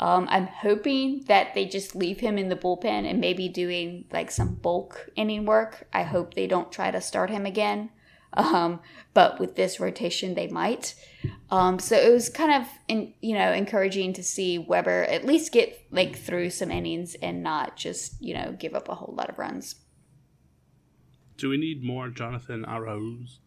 Um, 0.00 0.26
I'm 0.30 0.46
hoping 0.46 1.24
that 1.28 1.54
they 1.54 1.64
just 1.64 1.94
leave 1.94 2.20
him 2.20 2.36
in 2.38 2.48
the 2.48 2.56
bullpen 2.56 3.08
and 3.08 3.20
maybe 3.20 3.48
doing 3.48 4.04
like 4.12 4.30
some 4.30 4.54
bulk 4.54 5.08
inning 5.16 5.46
work. 5.46 5.86
I 5.92 6.02
hope 6.02 6.34
they 6.34 6.46
don't 6.46 6.72
try 6.72 6.90
to 6.90 7.00
start 7.00 7.30
him 7.30 7.46
again. 7.46 7.90
Um, 8.32 8.80
but 9.14 9.40
with 9.40 9.56
this 9.56 9.80
rotation, 9.80 10.34
they 10.34 10.48
might. 10.48 10.94
Um, 11.50 11.78
so 11.78 11.96
it 11.96 12.12
was 12.12 12.28
kind 12.28 12.62
of, 12.62 12.68
in, 12.88 13.14
you 13.20 13.34
know, 13.34 13.52
encouraging 13.52 14.12
to 14.14 14.22
see 14.22 14.58
Weber 14.58 15.04
at 15.04 15.24
least 15.24 15.52
get 15.52 15.80
like 15.90 16.16
through 16.16 16.50
some 16.50 16.70
innings 16.70 17.14
and 17.16 17.42
not 17.42 17.76
just, 17.76 18.20
you 18.20 18.34
know, 18.34 18.54
give 18.58 18.74
up 18.74 18.88
a 18.88 18.94
whole 18.94 19.14
lot 19.16 19.30
of 19.30 19.38
runs. 19.38 19.76
Do 21.38 21.48
we 21.48 21.56
need 21.56 21.82
more 21.82 22.08
Jonathan 22.08 22.64
Arauz? 22.66 23.38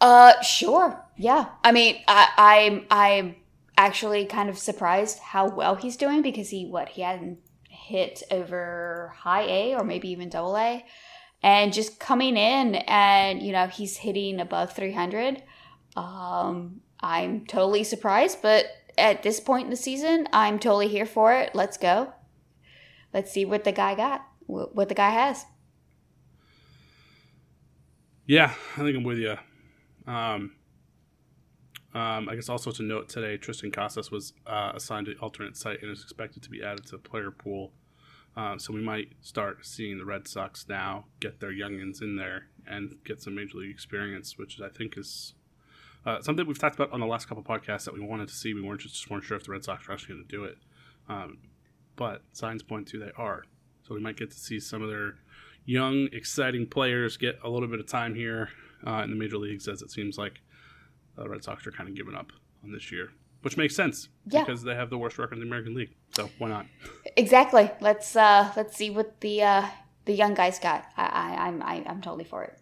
Uh, 0.00 0.40
sure. 0.42 1.04
Yeah. 1.16 1.46
I 1.64 1.72
mean, 1.72 1.96
I, 2.06 2.28
I'm 2.36 2.86
I'm 2.90 3.36
actually 3.76 4.26
kind 4.26 4.48
of 4.48 4.58
surprised 4.58 5.18
how 5.18 5.48
well 5.48 5.76
he's 5.76 5.96
doing 5.96 6.22
because 6.22 6.50
he 6.50 6.66
what 6.66 6.90
he 6.90 7.02
hadn't 7.02 7.38
hit 7.68 8.22
over 8.30 9.12
high 9.16 9.42
A 9.42 9.74
or 9.74 9.84
maybe 9.84 10.10
even 10.10 10.28
double 10.28 10.56
A 10.56 10.84
and 11.42 11.72
just 11.72 12.00
coming 12.00 12.36
in 12.36 12.76
and 12.86 13.42
you 13.42 13.52
know 13.52 13.66
he's 13.66 13.98
hitting 13.98 14.40
above 14.40 14.72
300 14.72 15.42
um, 15.96 16.80
i'm 17.00 17.46
totally 17.46 17.84
surprised 17.84 18.42
but 18.42 18.66
at 18.96 19.22
this 19.22 19.40
point 19.40 19.64
in 19.64 19.70
the 19.70 19.76
season 19.76 20.28
i'm 20.32 20.58
totally 20.58 20.88
here 20.88 21.06
for 21.06 21.32
it. 21.32 21.54
Let's 21.54 21.76
go. 21.76 22.12
Let's 23.14 23.32
see 23.32 23.44
what 23.44 23.64
the 23.64 23.72
guy 23.72 23.94
got 23.94 24.26
what 24.46 24.88
the 24.88 24.94
guy 24.94 25.10
has. 25.10 25.44
Yeah 28.26 28.52
i 28.76 28.80
think 28.80 28.96
i'm 28.96 29.04
with 29.04 29.18
you 29.18 29.36
um, 30.06 30.52
um, 31.94 32.28
I 32.28 32.34
guess 32.34 32.48
also 32.48 32.70
to 32.70 32.82
note 32.82 33.08
today, 33.08 33.36
triston 33.38 33.72
Casas 33.72 34.10
was 34.10 34.32
uh, 34.46 34.72
assigned 34.74 35.06
to 35.06 35.14
alternate 35.16 35.56
site 35.56 35.82
and 35.82 35.90
is 35.90 36.02
expected 36.02 36.42
to 36.42 36.50
be 36.50 36.62
added 36.62 36.86
to 36.86 36.92
the 36.92 36.98
player 36.98 37.30
pool 37.30 37.72
Uh, 38.38 38.56
so 38.56 38.72
we 38.72 38.80
might 38.80 39.08
start 39.20 39.66
seeing 39.66 39.98
the 39.98 40.04
Red 40.04 40.28
Sox 40.28 40.68
now 40.68 41.06
get 41.18 41.40
their 41.40 41.50
youngins 41.50 42.00
in 42.00 42.14
there 42.14 42.46
and 42.68 42.94
get 43.04 43.20
some 43.20 43.34
major 43.34 43.58
league 43.58 43.72
experience, 43.72 44.38
which 44.38 44.60
I 44.60 44.68
think 44.68 44.96
is 44.96 45.34
uh, 46.06 46.22
something 46.22 46.46
we've 46.46 46.56
talked 46.56 46.76
about 46.76 46.92
on 46.92 47.00
the 47.00 47.06
last 47.06 47.28
couple 47.28 47.42
podcasts 47.42 47.84
that 47.86 47.94
we 47.94 48.00
wanted 48.00 48.28
to 48.28 48.34
see. 48.34 48.54
We 48.54 48.62
weren't 48.62 48.80
just, 48.80 48.94
just 48.94 49.10
weren't 49.10 49.24
sure 49.24 49.36
if 49.36 49.44
the 49.44 49.50
Red 49.50 49.64
Sox 49.64 49.88
were 49.88 49.94
actually 49.94 50.14
going 50.14 50.26
to 50.28 50.36
do 50.36 50.44
it, 50.44 50.58
um, 51.08 51.38
but 51.96 52.22
signs 52.32 52.62
point 52.62 52.86
to 52.88 53.00
they 53.00 53.10
are. 53.16 53.42
So 53.82 53.92
we 53.92 54.00
might 54.00 54.16
get 54.16 54.30
to 54.30 54.38
see 54.38 54.60
some 54.60 54.82
of 54.82 54.88
their 54.88 55.16
young, 55.64 56.08
exciting 56.12 56.68
players 56.68 57.16
get 57.16 57.40
a 57.42 57.48
little 57.48 57.66
bit 57.66 57.80
of 57.80 57.88
time 57.88 58.14
here 58.14 58.50
uh, 58.86 59.02
in 59.02 59.10
the 59.10 59.16
major 59.16 59.38
leagues, 59.38 59.66
as 59.66 59.82
it 59.82 59.90
seems 59.90 60.16
like 60.16 60.42
the 61.16 61.28
Red 61.28 61.42
Sox 61.42 61.66
are 61.66 61.72
kind 61.72 61.88
of 61.88 61.96
giving 61.96 62.14
up 62.14 62.30
on 62.62 62.70
this 62.70 62.92
year, 62.92 63.10
which 63.42 63.56
makes 63.56 63.74
sense 63.76 64.08
Yeah. 64.26 64.44
because 64.44 64.62
they 64.62 64.74
have 64.74 64.90
the 64.90 64.98
worst 64.98 65.18
record 65.18 65.34
in 65.34 65.40
the 65.40 65.46
American 65.46 65.74
League. 65.74 65.94
So 66.16 66.28
why 66.38 66.48
not? 66.48 66.66
Exactly. 67.16 67.70
Let's 67.80 68.14
uh 68.16 68.52
let's 68.56 68.76
see 68.76 68.90
what 68.90 69.20
the 69.20 69.42
uh 69.42 69.66
the 70.04 70.12
young 70.14 70.34
guys 70.34 70.58
got. 70.58 70.84
I, 70.96 71.04
I 71.04 71.46
I'm 71.46 71.62
I, 71.62 71.84
I'm 71.86 72.00
totally 72.00 72.24
for 72.24 72.42
it. 72.44 72.58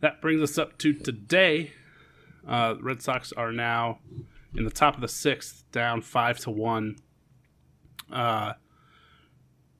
That 0.00 0.20
brings 0.20 0.40
us 0.42 0.58
up 0.58 0.78
to 0.78 0.92
today. 0.92 1.72
Uh, 2.46 2.76
Red 2.80 3.02
Sox 3.02 3.32
are 3.32 3.52
now 3.52 3.98
in 4.54 4.64
the 4.64 4.70
top 4.70 4.94
of 4.94 5.00
the 5.00 5.08
sixth, 5.08 5.64
down 5.72 6.00
five 6.02 6.38
to 6.38 6.50
one. 6.50 6.96
Uh, 8.10 8.54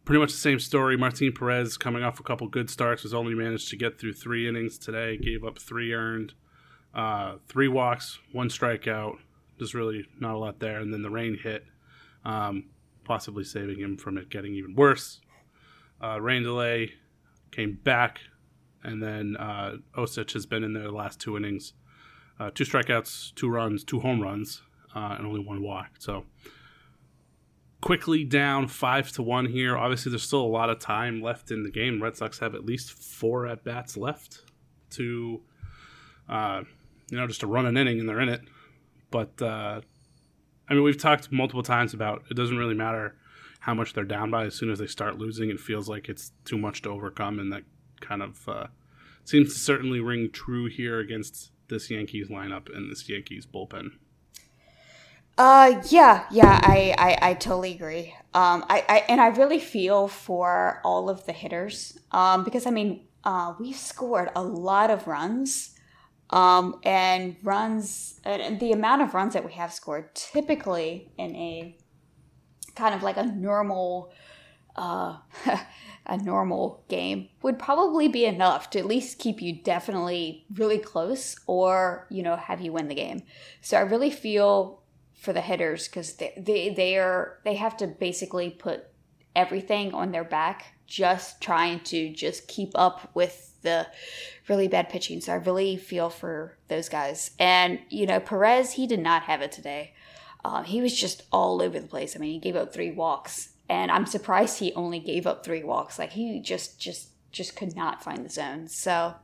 pretty 0.04 0.20
much 0.20 0.32
the 0.32 0.38
same 0.38 0.58
story. 0.58 0.96
Martin 0.96 1.32
Perez 1.32 1.76
coming 1.78 2.02
off 2.02 2.18
a 2.20 2.22
couple 2.22 2.46
good 2.48 2.68
starts 2.68 3.04
was 3.04 3.14
only 3.14 3.34
managed 3.34 3.68
to 3.70 3.76
get 3.76 3.98
through 3.98 4.12
three 4.12 4.48
innings 4.48 4.76
today. 4.76 5.16
Gave 5.16 5.44
up 5.44 5.58
three 5.58 5.92
earned, 5.94 6.34
uh, 6.94 7.36
three 7.48 7.68
walks, 7.68 8.18
one 8.32 8.48
strikeout. 8.48 9.16
Just 9.58 9.74
really 9.74 10.06
not 10.20 10.34
a 10.34 10.38
lot 10.38 10.60
there. 10.60 10.80
And 10.80 10.92
then 10.92 11.02
the 11.02 11.10
rain 11.10 11.38
hit, 11.42 11.64
um, 12.24 12.64
possibly 13.04 13.44
saving 13.44 13.78
him 13.78 13.96
from 13.96 14.18
it 14.18 14.30
getting 14.30 14.54
even 14.54 14.74
worse. 14.74 15.20
Uh, 16.02 16.20
rain 16.20 16.42
delay 16.42 16.92
came 17.50 17.78
back, 17.82 18.20
and 18.84 19.02
then 19.02 19.36
uh, 19.36 19.76
Osich 19.96 20.32
has 20.32 20.46
been 20.46 20.62
in 20.62 20.72
there 20.72 20.84
the 20.84 20.92
last 20.92 21.20
two 21.20 21.36
innings. 21.36 21.72
Uh, 22.38 22.50
two 22.54 22.64
strikeouts, 22.64 23.34
two 23.34 23.48
runs, 23.48 23.82
two 23.82 23.98
home 23.98 24.20
runs, 24.20 24.62
uh, 24.94 25.16
and 25.18 25.26
only 25.26 25.40
one 25.40 25.60
walk. 25.60 25.88
So 25.98 26.24
quickly 27.80 28.24
down 28.24 28.68
five 28.68 29.10
to 29.12 29.22
one 29.22 29.46
here. 29.46 29.76
Obviously, 29.76 30.10
there's 30.10 30.22
still 30.22 30.42
a 30.42 30.46
lot 30.46 30.70
of 30.70 30.78
time 30.78 31.20
left 31.20 31.50
in 31.50 31.62
the 31.62 31.70
game. 31.70 32.02
Red 32.02 32.16
Sox 32.16 32.38
have 32.38 32.54
at 32.54 32.64
least 32.64 32.92
four 32.92 33.46
at 33.46 33.64
bats 33.64 33.96
left 33.96 34.42
to, 34.90 35.40
uh, 36.28 36.62
you 37.10 37.18
know, 37.18 37.26
just 37.26 37.40
to 37.40 37.46
run 37.46 37.66
an 37.66 37.76
inning, 37.76 37.98
and 37.98 38.08
they're 38.08 38.20
in 38.20 38.28
it. 38.28 38.42
But 39.10 39.40
uh, 39.40 39.80
I 40.68 40.74
mean, 40.74 40.82
we've 40.82 40.98
talked 40.98 41.32
multiple 41.32 41.62
times 41.62 41.94
about 41.94 42.24
it 42.30 42.34
doesn't 42.34 42.56
really 42.56 42.74
matter 42.74 43.16
how 43.60 43.74
much 43.74 43.92
they're 43.92 44.04
down 44.04 44.30
by. 44.30 44.46
As 44.46 44.54
soon 44.54 44.70
as 44.70 44.78
they 44.78 44.86
start 44.86 45.18
losing, 45.18 45.50
it 45.50 45.60
feels 45.60 45.88
like 45.88 46.08
it's 46.08 46.32
too 46.44 46.58
much 46.58 46.82
to 46.82 46.90
overcome, 46.90 47.38
and 47.38 47.52
that 47.52 47.64
kind 48.00 48.22
of 48.22 48.48
uh, 48.48 48.66
seems 49.24 49.52
to 49.52 49.58
certainly 49.58 50.00
ring 50.00 50.30
true 50.32 50.66
here 50.66 51.00
against 51.00 51.50
this 51.68 51.90
Yankees 51.90 52.28
lineup 52.28 52.74
and 52.74 52.90
this 52.90 53.08
Yankees 53.08 53.46
bullpen. 53.46 53.90
Uh, 55.36 55.80
yeah, 55.88 56.24
yeah, 56.32 56.58
I, 56.64 56.94
I, 56.98 57.30
I 57.30 57.34
totally 57.34 57.72
agree. 57.72 58.14
Um, 58.34 58.64
I, 58.68 58.84
I, 58.88 59.04
and 59.08 59.20
I 59.20 59.28
really 59.28 59.60
feel 59.60 60.08
for 60.08 60.80
all 60.84 61.08
of 61.08 61.26
the 61.26 61.32
hitters. 61.32 61.96
Um, 62.10 62.42
because 62.42 62.66
I 62.66 62.70
mean, 62.70 63.06
uh, 63.22 63.54
we've 63.60 63.76
scored 63.76 64.30
a 64.34 64.42
lot 64.42 64.90
of 64.90 65.06
runs. 65.06 65.77
Um, 66.30 66.80
and 66.82 67.36
runs, 67.42 68.20
and 68.24 68.60
the 68.60 68.72
amount 68.72 69.00
of 69.02 69.14
runs 69.14 69.32
that 69.32 69.44
we 69.46 69.52
have 69.52 69.72
scored 69.72 70.14
typically 70.14 71.10
in 71.16 71.34
a 71.34 71.76
kind 72.74 72.94
of 72.94 73.02
like 73.02 73.16
a 73.16 73.24
normal, 73.24 74.12
uh, 74.76 75.16
a 76.06 76.16
normal 76.18 76.84
game 76.88 77.28
would 77.42 77.58
probably 77.58 78.08
be 78.08 78.26
enough 78.26 78.68
to 78.70 78.78
at 78.78 78.84
least 78.84 79.18
keep 79.18 79.40
you 79.40 79.54
definitely 79.54 80.44
really 80.54 80.78
close 80.78 81.36
or, 81.46 82.06
you 82.10 82.22
know, 82.22 82.36
have 82.36 82.60
you 82.60 82.72
win 82.72 82.88
the 82.88 82.94
game. 82.94 83.22
So 83.62 83.78
I 83.78 83.80
really 83.80 84.10
feel 84.10 84.82
for 85.18 85.32
the 85.32 85.40
hitters 85.40 85.88
because 85.88 86.14
they, 86.14 86.32
they 86.36 86.68
they 86.70 86.96
are 86.96 87.38
they 87.44 87.54
have 87.54 87.76
to 87.76 87.86
basically 87.86 88.50
put 88.50 88.84
everything 89.34 89.92
on 89.92 90.12
their 90.12 90.24
back 90.24 90.74
just 90.86 91.40
trying 91.40 91.80
to 91.80 92.10
just 92.10 92.48
keep 92.48 92.70
up 92.74 93.10
with 93.14 93.47
the 93.62 93.86
really 94.48 94.68
bad 94.68 94.88
pitching. 94.88 95.20
So 95.20 95.32
i 95.32 95.36
really 95.36 95.76
feel 95.76 96.10
for 96.10 96.56
those 96.68 96.88
guys. 96.88 97.32
And 97.38 97.80
you 97.88 98.06
know 98.06 98.20
perez 98.20 98.72
he 98.72 98.86
did 98.86 99.00
not 99.00 99.24
have 99.24 99.42
it 99.42 99.52
today. 99.52 99.94
Um, 100.44 100.64
he 100.64 100.80
was 100.80 100.98
just 100.98 101.24
all 101.32 101.60
over 101.60 101.78
the 101.78 101.86
place. 101.86 102.16
I 102.16 102.18
mean 102.18 102.32
he 102.32 102.38
gave 102.38 102.56
up 102.56 102.72
three 102.72 102.90
walks. 102.90 103.50
And 103.70 103.90
i'm 103.90 104.06
surprised 104.06 104.58
he 104.58 104.72
only 104.74 104.98
gave 104.98 105.26
up 105.26 105.44
three 105.44 105.62
walks. 105.62 105.98
Like 105.98 106.12
he 106.12 106.40
just 106.40 106.80
just 106.80 107.10
just 107.30 107.56
could 107.56 107.76
not 107.76 108.02
find 108.02 108.24
the 108.24 108.30
zone. 108.30 108.68
So 108.68 109.14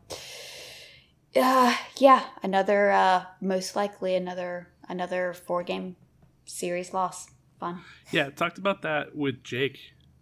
uh, 1.36 1.76
yeah 1.98 2.24
another 2.42 2.90
uh, 2.90 3.24
most 3.40 3.76
likely 3.76 4.14
another 4.14 4.68
another 4.88 5.32
four 5.32 5.62
game 5.62 5.96
series 6.44 6.92
loss. 6.92 7.28
Fun. 7.58 7.80
Yeah, 8.10 8.30
talked 8.30 8.58
about 8.58 8.82
that 8.82 9.14
with 9.14 9.42
Jake. 9.44 9.78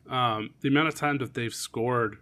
Um, 0.08 0.50
the 0.60 0.68
amount 0.68 0.88
of 0.88 0.94
times 0.94 1.20
that 1.20 1.34
they've 1.34 1.54
scored 1.54 2.18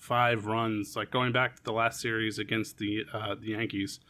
five 0.00 0.46
runs, 0.46 0.96
like 0.96 1.10
going 1.12 1.30
back 1.30 1.54
to 1.54 1.62
the 1.62 1.72
last 1.72 2.00
series 2.00 2.38
against 2.38 2.78
the 2.78 3.04
uh, 3.12 3.36
the 3.40 3.50
Yankees, 3.50 4.00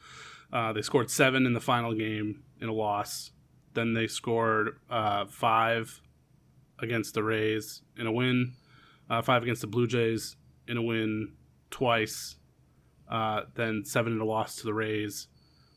uh, 0.52 0.72
they 0.72 0.80
scored 0.80 1.10
seven 1.10 1.44
in 1.44 1.52
the 1.52 1.60
final 1.60 1.92
game 1.94 2.42
in 2.60 2.68
a 2.68 2.72
loss. 2.72 3.32
Then 3.74 3.92
they 3.92 4.06
scored 4.06 4.78
uh, 4.88 5.26
five 5.26 6.00
against 6.78 7.14
the 7.14 7.22
Rays 7.22 7.82
in 7.98 8.06
a 8.06 8.12
win, 8.12 8.54
uh, 9.10 9.20
five 9.20 9.42
against 9.42 9.60
the 9.60 9.66
Blue 9.66 9.86
Jays 9.86 10.36
in 10.66 10.76
a 10.76 10.82
win 10.82 11.32
twice, 11.70 12.36
uh, 13.10 13.42
then 13.54 13.84
seven 13.84 14.12
in 14.12 14.20
a 14.20 14.24
loss 14.24 14.56
to 14.56 14.64
the 14.64 14.74
Rays, 14.74 15.26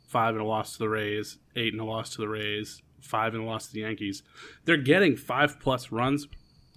five 0.08 0.36
in 0.36 0.42
a 0.42 0.46
loss 0.46 0.74
to 0.74 0.80
the 0.80 0.90
Rays, 0.90 1.40
eight 1.56 1.74
in 1.74 1.80
a 1.80 1.86
loss 1.86 2.12
to 2.12 2.22
the 2.22 2.30
Rays, 2.30 2.82
five 3.02 3.36
in 3.36 3.42
a 3.42 3.46
loss 3.46 3.68
to 3.68 3.74
the 3.74 3.82
Yankees. 3.82 4.24
They're 4.66 4.78
getting 4.78 5.18
five 5.18 5.60
plus 5.60 5.92
runs 5.92 6.28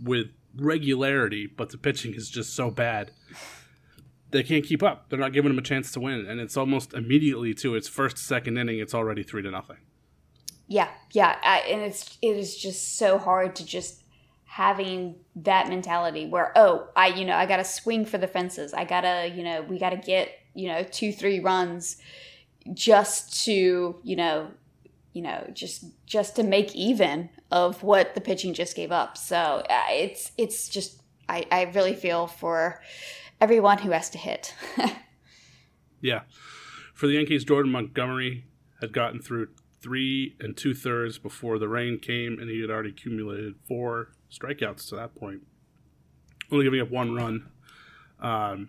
with 0.03 0.27
regularity, 0.59 1.47
but 1.47 1.71
the 1.71 1.79
pitching 1.79 2.15
is 2.15 2.29
just 2.29 2.55
so 2.55 2.71
bad. 2.71 3.11
They 4.31 4.43
can't 4.43 4.65
keep 4.65 4.83
up. 4.83 5.09
They're 5.09 5.19
not 5.19 5.33
giving 5.33 5.51
them 5.51 5.59
a 5.59 5.63
chance 5.63 5.93
to 5.93 6.01
win, 6.01 6.27
and 6.27 6.41
it's 6.41 6.57
almost 6.57 6.95
immediately 6.95 7.55
to 7.55 7.75
its 7.75 7.89
first 7.89 8.19
second 8.19 8.59
inning. 8.59 8.79
It's 8.79 8.95
already 8.95 9.23
three 9.23 9.43
to 9.43 9.51
nothing. 9.51 9.79
Yeah, 10.67 10.89
yeah, 11.13 11.37
I, 11.43 11.61
and 11.61 11.83
it's 11.83 12.19
it 12.21 12.37
is 12.37 12.57
just 12.57 12.99
so 12.99 13.19
hard 13.19 13.55
to 13.57 13.65
just 13.65 14.03
having 14.45 15.17
that 15.37 15.69
mentality 15.69 16.27
where 16.27 16.51
oh 16.57 16.89
I 16.97 17.09
you 17.09 17.25
know 17.25 17.37
I 17.37 17.47
got 17.47 17.59
to 17.59 17.65
swing 17.65 18.05
for 18.05 18.19
the 18.19 18.27
fences. 18.27 18.75
I 18.75 18.85
gotta 18.85 19.31
you 19.33 19.45
know 19.45 19.63
we 19.63 19.79
got 19.79 19.91
to 19.91 19.97
get 19.97 20.31
you 20.55 20.69
know 20.69 20.83
two 20.83 21.13
three 21.13 21.41
runs 21.41 21.99
just 22.73 23.45
to 23.45 24.01
you 24.03 24.17
know 24.17 24.51
you 25.17 25.23
know 25.23 25.49
just 25.55 25.85
just 26.05 26.37
to 26.37 26.43
make 26.43 26.75
even 26.75 27.31
of 27.51 27.83
what 27.83 28.15
the 28.15 28.21
pitching 28.21 28.53
just 28.53 28.77
gave 28.77 28.93
up. 28.93 29.17
So 29.17 29.65
uh, 29.69 29.83
it's 29.91 30.33
it's 30.37 30.69
just 30.69 31.03
I, 31.29 31.47
I 31.51 31.63
really 31.75 31.95
feel 31.95 32.27
for 32.27 32.83
everyone 33.41 33.79
who 33.79 33.91
has 33.91 34.11
to 34.11 34.19
hit. 34.19 34.55
Yeah. 36.03 36.21
For 36.95 37.07
the 37.07 37.15
yankees 37.15 37.43
jordan 37.43 37.73
montgomery 37.73 38.45
had 38.81 38.93
gotten 38.93 39.21
through 39.21 39.49
three 39.81 40.37
and 40.39 40.57
two 40.57 40.75
thirds 40.75 41.19
before 41.19 41.59
the 41.59 41.69
rain 41.69 41.99
came 41.99 42.39
and 42.39 42.49
he 42.51 42.61
had 42.61 42.71
already 42.71 42.91
accumulated 42.91 43.55
four 43.67 44.13
strikeouts 44.31 44.89
to 44.91 44.97
that 44.97 45.15
point 45.15 45.41
only 46.51 46.65
giving 46.65 46.81
up 46.81 46.91
one 46.91 47.15
run. 47.15 47.49
Um, 48.21 48.69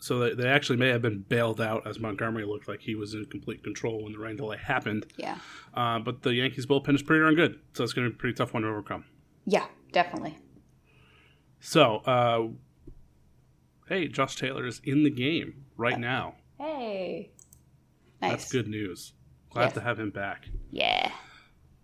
so 0.00 0.18
they, 0.18 0.34
they 0.34 0.48
actually 0.48 0.76
may 0.78 0.88
have 0.88 1.02
been 1.02 1.20
bailed 1.28 1.60
out 1.60 1.86
as 1.86 1.98
Montgomery 2.00 2.44
looked 2.44 2.66
like 2.68 2.80
he 2.80 2.94
was 2.94 3.14
in 3.14 3.24
complete 3.26 3.62
control 3.62 4.02
when 4.02 4.12
the 4.12 4.18
rain 4.18 4.36
delay 4.36 4.56
happened. 4.56 5.06
Yeah. 5.16 5.38
Uh, 5.74 5.98
but 6.00 6.22
the 6.22 6.34
Yankees 6.34 6.66
bullpen 6.66 6.94
is 6.94 7.02
pretty 7.02 7.20
darn 7.22 7.34
good, 7.36 7.60
so 7.74 7.84
it's 7.84 7.92
going 7.92 8.06
to 8.06 8.10
be 8.10 8.16
a 8.16 8.18
pretty 8.18 8.34
tough 8.34 8.52
one 8.54 8.62
to 8.64 8.68
overcome. 8.68 9.04
Yeah, 9.46 9.66
definitely. 9.92 10.36
So, 11.60 11.96
uh, 11.98 12.48
hey, 13.88 14.08
Josh 14.08 14.36
Taylor 14.36 14.66
is 14.66 14.80
in 14.84 15.02
the 15.04 15.10
game 15.10 15.64
right 15.76 15.98
now. 15.98 16.34
Hey. 16.58 17.30
Nice. 18.22 18.30
That's 18.32 18.52
good 18.52 18.68
news. 18.68 19.12
Glad 19.50 19.64
Yes. 19.66 19.72
to 19.74 19.80
have 19.80 19.98
him 19.98 20.10
back. 20.10 20.46
Yeah. 20.70 21.10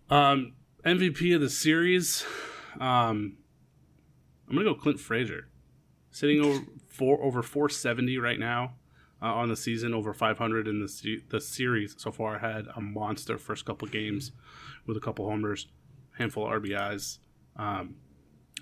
Um, 0.09 0.53
MVP 0.85 1.35
of 1.35 1.41
the 1.41 1.49
series, 1.49 2.23
um, 2.79 3.37
I'm 4.47 4.55
gonna 4.55 4.63
go 4.63 4.73
Clint 4.75 4.99
Frazier, 4.99 5.49
sitting 6.17 6.43
over 6.43 6.65
four 6.89 7.23
over 7.23 7.43
470 7.43 8.17
right 8.17 8.39
now 8.39 8.73
uh, 9.21 9.25
on 9.33 9.49
the 9.49 9.55
season, 9.55 9.93
over 9.93 10.13
500 10.13 10.67
in 10.67 10.79
the 10.79 11.21
the 11.29 11.39
series 11.39 11.95
so 11.97 12.11
far. 12.11 12.39
Had 12.39 12.65
a 12.75 12.81
monster 12.81 13.37
first 13.37 13.65
couple 13.65 13.87
games 13.87 14.31
with 14.87 14.97
a 14.97 14.99
couple 14.99 15.29
homers, 15.29 15.67
handful 16.17 16.45
of 16.45 16.61
RBIs. 16.61 17.19
Um, 17.55 17.95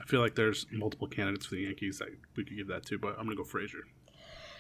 I 0.02 0.06
feel 0.06 0.20
like 0.20 0.36
there's 0.36 0.65
multiple 0.72 1.08
candidates 1.08 1.46
for 1.46 1.56
the 1.56 1.62
Yankees 1.62 2.00
that 2.00 2.10
we 2.36 2.44
could 2.44 2.58
give 2.58 2.68
that 2.68 2.86
to, 2.88 2.98
but 2.98 3.15
I'm 3.18 3.26
gonna 3.26 3.36
go 3.38 3.46
Frazier. 3.46 3.86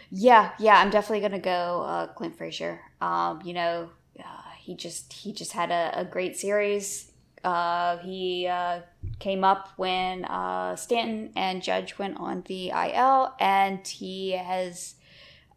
Yeah, 0.09 0.51
yeah, 0.59 0.79
I'm 0.79 0.89
definitely 0.89 1.21
gonna 1.21 1.39
go 1.39 1.81
uh, 1.81 2.07
Clint 2.13 2.37
Frazier. 2.37 2.79
Um, 3.01 3.41
you 3.43 3.53
know, 3.53 3.89
uh, 4.17 4.51
he 4.57 4.75
just 4.75 5.11
he 5.11 5.33
just 5.33 5.51
had 5.51 5.71
a, 5.71 5.99
a 5.99 6.05
great 6.05 6.37
series. 6.37 7.11
Uh, 7.43 7.97
he 7.97 8.47
uh, 8.47 8.79
came 9.19 9.43
up 9.43 9.69
when 9.77 10.25
uh, 10.25 10.75
Stanton 10.75 11.31
and 11.35 11.61
Judge 11.63 11.97
went 11.97 12.17
on 12.17 12.43
the 12.47 12.69
IL, 12.69 13.33
and 13.39 13.85
he 13.87 14.31
has 14.31 14.95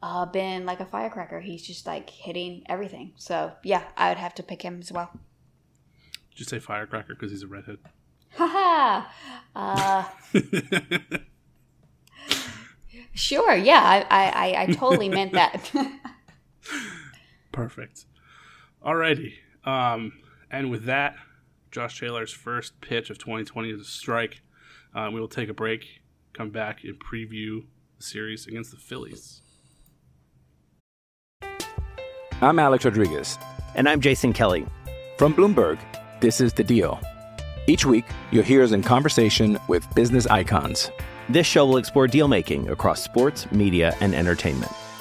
uh, 0.02 0.26
been 0.26 0.64
like 0.66 0.80
a 0.80 0.86
firecracker. 0.86 1.40
He's 1.40 1.62
just 1.62 1.86
like 1.86 2.10
hitting 2.10 2.62
everything. 2.66 3.12
So 3.16 3.52
yeah, 3.62 3.84
I 3.96 4.08
would 4.10 4.18
have 4.18 4.34
to 4.36 4.42
pick 4.42 4.62
him 4.62 4.78
as 4.80 4.92
well. 4.92 5.10
Did 6.30 6.40
you 6.40 6.44
say 6.44 6.58
firecracker 6.58 7.14
because 7.14 7.30
he's 7.30 7.42
a 7.42 7.48
redhead? 7.48 7.78
Haha. 8.36 9.08
uh, 9.56 10.04
sure. 13.14 13.56
Yeah, 13.56 14.04
I, 14.08 14.54
I, 14.54 14.62
I 14.62 14.66
totally 14.72 15.08
meant 15.08 15.32
that. 15.32 15.72
Perfect. 17.52 18.04
Alrighty. 18.84 19.32
Um, 19.64 20.12
and 20.50 20.70
with 20.70 20.84
that, 20.84 21.16
Josh 21.70 22.00
Taylor's 22.00 22.32
first 22.32 22.80
pitch 22.80 23.10
of 23.10 23.18
2020 23.18 23.70
is 23.70 23.80
a 23.80 23.84
strike. 23.84 24.40
Uh, 24.94 25.10
we 25.12 25.20
will 25.20 25.28
take 25.28 25.48
a 25.48 25.54
break, 25.54 26.00
come 26.32 26.50
back, 26.50 26.82
and 26.82 26.98
preview 26.98 27.66
the 27.96 28.02
series 28.02 28.46
against 28.46 28.70
the 28.70 28.78
Phillies. 28.78 29.42
I'm 32.40 32.58
Alex 32.58 32.84
Rodriguez. 32.84 33.38
And 33.74 33.88
I'm 33.88 34.00
Jason 34.00 34.32
Kelly. 34.32 34.66
From 35.18 35.34
Bloomberg, 35.34 35.78
this 36.20 36.40
is 36.40 36.52
The 36.52 36.64
Deal. 36.64 37.00
Each 37.66 37.84
week, 37.84 38.06
you'll 38.30 38.44
hear 38.44 38.62
us 38.62 38.72
in 38.72 38.82
conversation 38.82 39.58
with 39.68 39.86
business 39.94 40.26
icons. 40.26 40.90
This 41.28 41.46
show 41.46 41.66
will 41.66 41.76
explore 41.76 42.06
deal 42.06 42.28
making 42.28 42.70
across 42.70 43.02
sports, 43.02 43.50
media, 43.52 43.94
and 44.00 44.14
entertainment. 44.14 44.72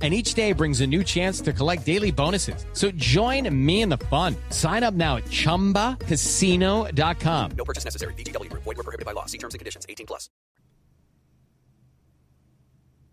And 0.00 0.14
each 0.14 0.34
day 0.34 0.52
brings 0.52 0.80
a 0.80 0.86
new 0.86 1.02
chance 1.02 1.40
to 1.40 1.52
collect 1.52 1.84
daily 1.84 2.12
bonuses. 2.12 2.64
So 2.72 2.92
join 2.92 3.52
me 3.52 3.82
in 3.82 3.88
the 3.88 3.98
fun. 3.98 4.36
Sign 4.50 4.84
up 4.84 4.94
now 4.94 5.16
at 5.16 5.24
chumbacasino.com. 5.24 7.50
No 7.56 7.64
purchase 7.64 7.84
necessary. 7.84 8.14
VGW 8.14 8.48
Group. 8.48 8.62
Void 8.62 8.76
were 8.76 8.84
prohibited 8.84 9.06
by 9.06 9.12
law. 9.12 9.26
See 9.26 9.38
terms 9.38 9.54
and 9.54 9.58
conditions. 9.58 9.86
18 9.88 10.06
plus. 10.06 10.30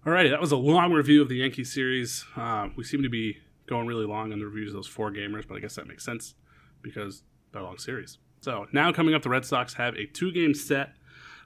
Alrighty, 0.05 0.29
that 0.29 0.39
was 0.39 0.51
a 0.51 0.57
long 0.57 0.93
review 0.93 1.23
of 1.23 1.29
the 1.29 1.37
Yankee 1.37 1.63
series. 1.63 2.23
Uh, 2.35 2.67
we 2.75 2.83
seem 2.83 3.01
to 3.01 3.09
be 3.09 3.37
going 3.65 3.87
really 3.87 4.05
long 4.05 4.31
on 4.31 4.37
the 4.37 4.45
reviews 4.45 4.69
of 4.69 4.75
those 4.75 4.85
four 4.85 5.11
gamers, 5.11 5.47
but 5.47 5.57
I 5.57 5.59
guess 5.59 5.73
that 5.77 5.87
makes 5.87 6.05
sense 6.05 6.35
because 6.83 7.23
they're 7.51 7.63
a 7.63 7.65
long 7.65 7.79
series. 7.79 8.19
So 8.41 8.67
now 8.71 8.91
coming 8.91 9.15
up, 9.15 9.23
the 9.23 9.29
Red 9.29 9.45
Sox 9.45 9.73
have 9.73 9.95
a 9.95 10.05
two-game 10.05 10.53
set 10.53 10.93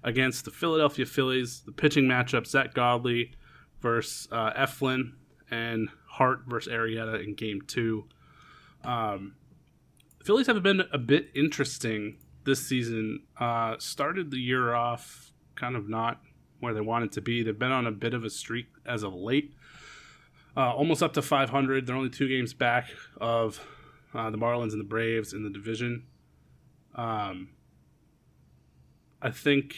against 0.03 0.43
the 0.43 0.51
Philadelphia 0.51 1.05
Phillies. 1.05 1.61
The 1.65 1.71
pitching 1.71 2.03
matchup: 2.03 2.45
Zack 2.45 2.73
Godley 2.73 3.31
versus 3.79 4.27
uh, 4.29 4.51
Eflin 4.51 5.13
and 5.51 5.89
Hart 6.07 6.41
versus 6.47 6.71
Arrieta 6.71 7.23
in 7.23 7.35
Game 7.35 7.61
Two. 7.67 8.05
Um, 8.83 9.35
Phillies 10.23 10.47
have 10.47 10.61
been 10.61 10.83
a 10.91 10.97
bit 10.97 11.29
interesting 11.33 12.17
this 12.45 12.65
season. 12.65 13.23
Uh, 13.39 13.75
started 13.79 14.31
the 14.31 14.39
year 14.39 14.73
off 14.73 15.31
kind 15.55 15.75
of 15.75 15.89
not 15.89 16.21
where 16.59 16.73
they 16.73 16.81
wanted 16.81 17.11
to 17.13 17.21
be. 17.21 17.43
They've 17.43 17.57
been 17.57 17.71
on 17.71 17.87
a 17.87 17.91
bit 17.91 18.13
of 18.13 18.23
a 18.23 18.29
streak 18.29 18.67
as 18.85 19.03
of 19.03 19.13
late, 19.13 19.53
uh, 20.57 20.73
almost 20.73 21.01
up 21.01 21.13
to 21.13 21.21
500. 21.21 21.85
They're 21.85 21.95
only 21.95 22.09
two 22.09 22.27
games 22.27 22.53
back 22.53 22.89
of 23.19 23.65
uh, 24.13 24.29
the 24.29 24.37
Marlins 24.37 24.71
and 24.71 24.79
the 24.79 24.85
Braves 24.85 25.33
in 25.33 25.43
the 25.43 25.49
division. 25.49 26.03
Um, 26.95 27.49
I 29.21 29.31
think 29.31 29.75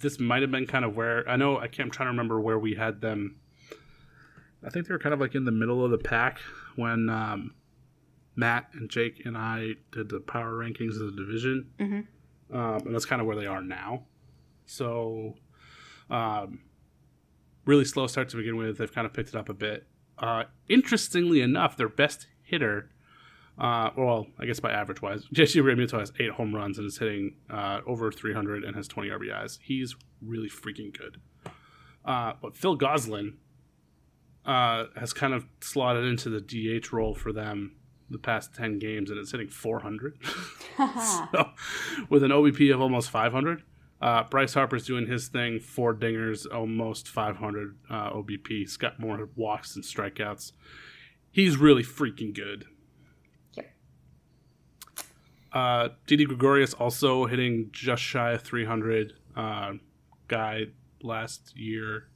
this 0.00 0.18
might 0.18 0.42
have 0.42 0.50
been 0.50 0.66
kind 0.66 0.84
of 0.84 0.96
where 0.96 1.28
I 1.28 1.36
know 1.36 1.58
I 1.58 1.68
can't. 1.68 1.86
I'm 1.86 1.90
trying 1.90 2.06
to 2.06 2.10
remember 2.10 2.40
where 2.40 2.58
we 2.58 2.74
had 2.74 3.00
them. 3.00 3.36
I 4.64 4.70
think 4.70 4.86
they 4.86 4.92
were 4.94 4.98
kind 4.98 5.12
of 5.12 5.20
like 5.20 5.34
in 5.34 5.44
the 5.44 5.50
middle 5.52 5.84
of 5.84 5.90
the 5.90 5.98
pack 5.98 6.38
when 6.76 7.08
um, 7.10 7.54
Matt 8.36 8.68
and 8.74 8.88
Jake 8.88 9.22
and 9.24 9.36
I 9.36 9.72
did 9.90 10.08
the 10.08 10.20
power 10.20 10.52
rankings 10.52 11.00
of 11.00 11.14
the 11.14 11.24
division, 11.24 11.70
Mhm. 11.80 12.06
um, 12.52 12.86
and 12.86 12.94
that's 12.94 13.04
kind 13.04 13.20
of 13.20 13.26
where 13.26 13.36
they 13.36 13.46
are 13.46 13.62
now. 13.62 14.06
So, 14.66 15.34
um, 16.10 16.60
really 17.64 17.84
slow 17.84 18.06
start 18.06 18.28
to 18.30 18.36
begin 18.36 18.56
with. 18.56 18.78
They've 18.78 18.92
kind 18.92 19.06
of 19.06 19.12
picked 19.12 19.30
it 19.30 19.34
up 19.36 19.48
a 19.48 19.54
bit. 19.54 19.86
Uh, 20.18 20.44
interestingly 20.68 21.40
enough, 21.40 21.76
their 21.76 21.88
best 21.88 22.26
hitter, 22.42 22.90
uh, 23.58 23.90
well, 23.96 24.26
I 24.38 24.46
guess 24.46 24.60
by 24.60 24.70
average 24.72 25.02
wise, 25.02 25.24
JT 25.34 25.62
Realmuto 25.62 25.98
has 25.98 26.12
eight 26.20 26.30
home 26.30 26.54
runs 26.54 26.78
and 26.78 26.86
is 26.86 26.98
hitting 26.98 27.36
uh, 27.50 27.80
over 27.86 28.10
300 28.12 28.64
and 28.64 28.76
has 28.76 28.86
20 28.88 29.08
RBIs. 29.10 29.58
He's 29.62 29.94
really 30.20 30.48
freaking 30.48 30.96
good. 30.96 31.20
Uh, 32.04 32.34
but 32.40 32.56
Phil 32.56 32.76
Gosselin 32.76 33.34
uh, 34.44 34.86
has 34.96 35.12
kind 35.12 35.34
of 35.34 35.46
slotted 35.60 36.04
into 36.04 36.28
the 36.28 36.40
DH 36.40 36.92
role 36.92 37.14
for 37.14 37.32
them 37.32 37.76
the 38.10 38.18
past 38.18 38.54
10 38.54 38.78
games 38.78 39.10
and 39.10 39.18
it's 39.18 39.32
hitting 39.32 39.48
400. 39.48 40.18
so, 40.76 41.50
with 42.08 42.22
an 42.22 42.30
OBP 42.30 42.72
of 42.72 42.80
almost 42.80 43.10
500. 43.10 43.62
Uh, 44.00 44.24
Bryce 44.24 44.54
Harper's 44.54 44.84
doing 44.84 45.06
his 45.06 45.28
thing, 45.28 45.60
four 45.60 45.94
dingers, 45.94 46.44
almost 46.52 47.08
500 47.08 47.78
uh, 47.88 48.10
OBP. 48.10 48.48
He's 48.48 48.76
got 48.76 48.98
more 48.98 49.28
walks 49.36 49.76
and 49.76 49.84
strikeouts. 49.84 50.52
He's 51.30 51.56
really 51.56 51.84
freaking 51.84 52.34
good. 52.34 52.64
Yep. 53.54 53.70
Uh, 55.52 55.88
Didi 56.06 56.24
Gregorius 56.24 56.74
also 56.74 57.26
hitting 57.26 57.70
just 57.70 58.02
shy 58.02 58.32
of 58.32 58.42
300. 58.42 59.12
Uh, 59.36 59.74
guy 60.26 60.66
last 61.02 61.56
year, 61.56 62.08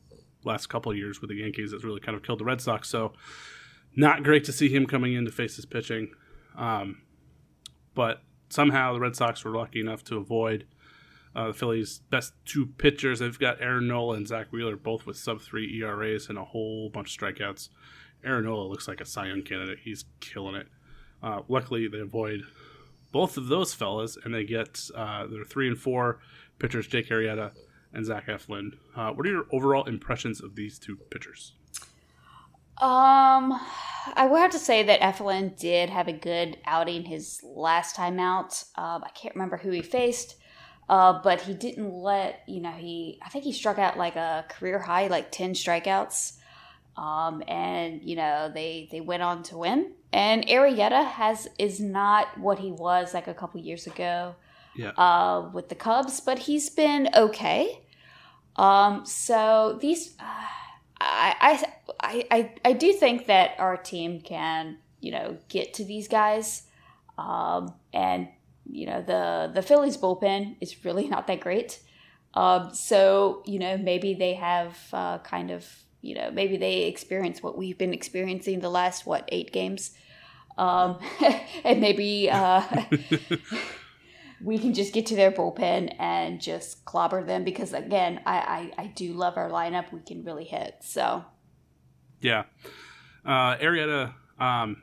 last 0.47 0.69
couple 0.69 0.95
years 0.95 1.21
with 1.21 1.31
the 1.31 1.37
Yankees 1.37 1.73
has 1.73 1.85
really 1.85 2.01
kind 2.01 2.17
of 2.17 2.23
killed 2.23 2.41
the 2.41 2.45
Red 2.45 2.61
Sox. 2.61 2.89
So, 2.89 3.13
not 3.95 4.23
great 4.23 4.45
to 4.45 4.53
see 4.53 4.69
him 4.69 4.87
coming 4.87 5.15
in 5.15 5.25
to 5.25 5.33
face 5.33 5.57
his 5.57 5.67
pitching. 5.67 6.13
Um, 6.57 7.03
but 7.95 8.23
somehow 8.49 8.93
the 8.93 9.01
Red 9.01 9.17
Sox 9.17 9.45
were 9.45 9.57
lucky 9.57 9.81
enough 9.81 10.05
to 10.05 10.17
avoid 10.17 10.67
uh, 11.35 11.49
the 11.49 11.55
Phillies' 11.55 12.01
best 12.11 12.33
two 12.45 12.67
pitchers. 12.67 13.19
They've 13.19 13.39
got 13.39 13.61
Aaron 13.61 13.89
Nola 13.89 14.17
and 14.17 14.27
Zack 14.27 14.53
Wheeler, 14.53 14.77
both 14.77 15.07
with 15.07 15.17
sub 15.17 15.41
three 15.41 15.79
ERAs 15.81 16.29
and 16.29 16.39
a 16.39 16.45
whole 16.45 16.89
bunch 16.91 17.15
of 17.15 17.21
strikeouts. 17.21 17.69
Aaron 18.25 18.45
Nola 18.45 18.69
looks 18.69 18.89
like 18.89 19.01
a 19.01 19.05
Cy 19.05 19.29
Young 19.29 19.43
candidate. 19.43 19.81
He's 19.83 20.05
killing 20.21 20.55
it. 20.55 20.69
Uh, 21.23 21.43
luckily, 21.49 21.89
they 21.89 22.01
avoid 22.01 22.43
both 23.13 23.37
of 23.37 23.49
those 23.49 23.75
fellas, 23.75 24.19
and 24.23 24.35
they 24.35 24.45
get 24.45 24.89
uh, 24.95 25.27
their 25.27 25.45
three 25.45 25.69
and 25.69 25.79
four 25.79 26.21
pitchers, 26.59 26.87
Jake 26.87 27.09
Arrieta 27.09 27.53
and 27.97 28.07
Zach 28.07 28.27
Eflin. 28.29 28.73
Uh, 28.95 29.11
what 29.13 29.27
are 29.27 29.31
your 29.31 29.47
overall 29.53 29.85
impressions 29.85 30.41
of 30.41 30.55
these 30.55 30.79
two 30.79 30.97
pitchers? 31.11 31.53
Um, 32.79 33.59
I 34.15 34.27
will 34.29 34.37
have 34.37 34.51
to 34.51 34.59
say 34.59 34.83
that 34.83 35.01
Eflin 35.01 35.57
did 35.59 35.89
have 35.89 36.09
a 36.09 36.13
good 36.13 36.59
outing 36.67 37.05
his 37.07 37.41
last 37.43 37.97
time 37.97 38.21
out. 38.21 38.63
Um, 38.77 39.03
I 39.03 39.09
can't 39.15 39.35
remember 39.35 39.57
who 39.57 39.71
he 39.71 39.81
faced, 39.81 40.37
uh, 40.91 41.21
but 41.23 41.41
he 41.41 41.55
didn't 41.55 41.91
let 41.91 42.43
you 42.47 42.61
know 42.61 42.71
he. 42.73 43.19
I 43.25 43.31
think 43.31 43.45
he 43.45 43.53
struck 43.53 43.79
out 43.79 43.97
like 43.97 44.17
a 44.17 44.45
career 44.51 44.79
high, 44.79 45.07
like 45.07 45.33
ten 45.33 45.55
strikeouts. 45.55 46.35
Um, 46.99 47.43
and 47.49 48.03
you 48.03 48.17
know 48.17 48.51
they 48.53 48.89
they 48.91 49.01
went 49.01 49.23
on 49.23 49.43
to 49.45 49.57
win. 49.59 49.93
And 50.13 50.47
Arrieta 50.47 51.05
has 51.05 51.49
is 51.59 51.81
not 51.81 52.39
what 52.39 52.59
he 52.59 52.73
was 52.73 53.15
like 53.15 53.27
a 53.27 53.35
couple 53.35 53.61
years 53.61 53.87
ago 53.87 54.35
Yeah. 54.75 54.91
uh, 54.91 55.51
with 55.53 55.71
the 55.71 55.75
Cubs, 55.75 56.21
but 56.21 56.41
he's 56.41 56.69
been 56.71 57.09
okay. 57.15 57.81
Um, 58.57 59.05
so 59.05 59.79
these, 59.81 60.15
uh, 60.19 60.25
I, 61.01 61.65
I, 62.01 62.27
I, 62.31 62.55
I 62.65 62.73
do 62.73 62.93
think 62.93 63.27
that 63.27 63.53
our 63.59 63.77
team 63.77 64.21
can, 64.21 64.79
you 65.01 65.13
know, 65.13 65.37
get 65.49 65.75
to 65.75 65.85
these 65.85 66.09
guys. 66.09 66.63
Um, 67.19 67.75
and 67.93 68.29
you 68.71 68.87
know 68.87 69.03
the 69.03 69.51
the 69.55 69.63
Phillies 69.63 69.97
bullpen 69.97 70.57
is 70.61 70.85
really 70.85 71.09
not 71.15 71.27
that 71.27 71.41
great. 71.41 71.81
Um, 72.35 72.75
so 72.75 73.43
you 73.47 73.59
know 73.59 73.77
maybe 73.77 74.15
they 74.15 74.35
have 74.35 74.77
uh, 74.93 75.19
kind 75.19 75.51
of 75.51 75.67
you 76.03 76.15
know 76.15 76.31
maybe 76.31 76.57
they 76.57 76.85
experience 76.85 77.43
what 77.43 77.57
we've 77.57 77.79
been 77.79 77.95
experiencing 77.95 78.61
the 78.61 78.71
last 78.71 79.07
what 79.07 79.29
eight 79.33 79.53
games, 79.53 79.93
um, 80.59 80.99
and 81.65 81.81
maybe 81.81 82.29
uh, 82.31 82.63
we 84.45 84.59
can 84.59 84.75
just 84.75 84.93
get 84.93 85.07
to 85.07 85.17
their 85.17 85.33
bullpen 85.33 85.95
and 85.99 86.41
just 86.41 86.85
clobber 86.85 87.25
them 87.25 87.45
because 87.45 87.73
again 87.73 88.21
I, 88.27 88.73
I, 88.77 88.83
I 88.83 88.87
do 88.89 89.13
love 89.13 89.37
our 89.37 89.51
lineup 89.51 89.93
we 89.93 90.01
can 90.01 90.25
really 90.25 90.45
hit 90.45 90.77
so 90.83 91.25
Yeah. 92.21 92.45
Uh, 93.25 93.57
Arrieta, 93.57 94.15
um, 94.39 94.83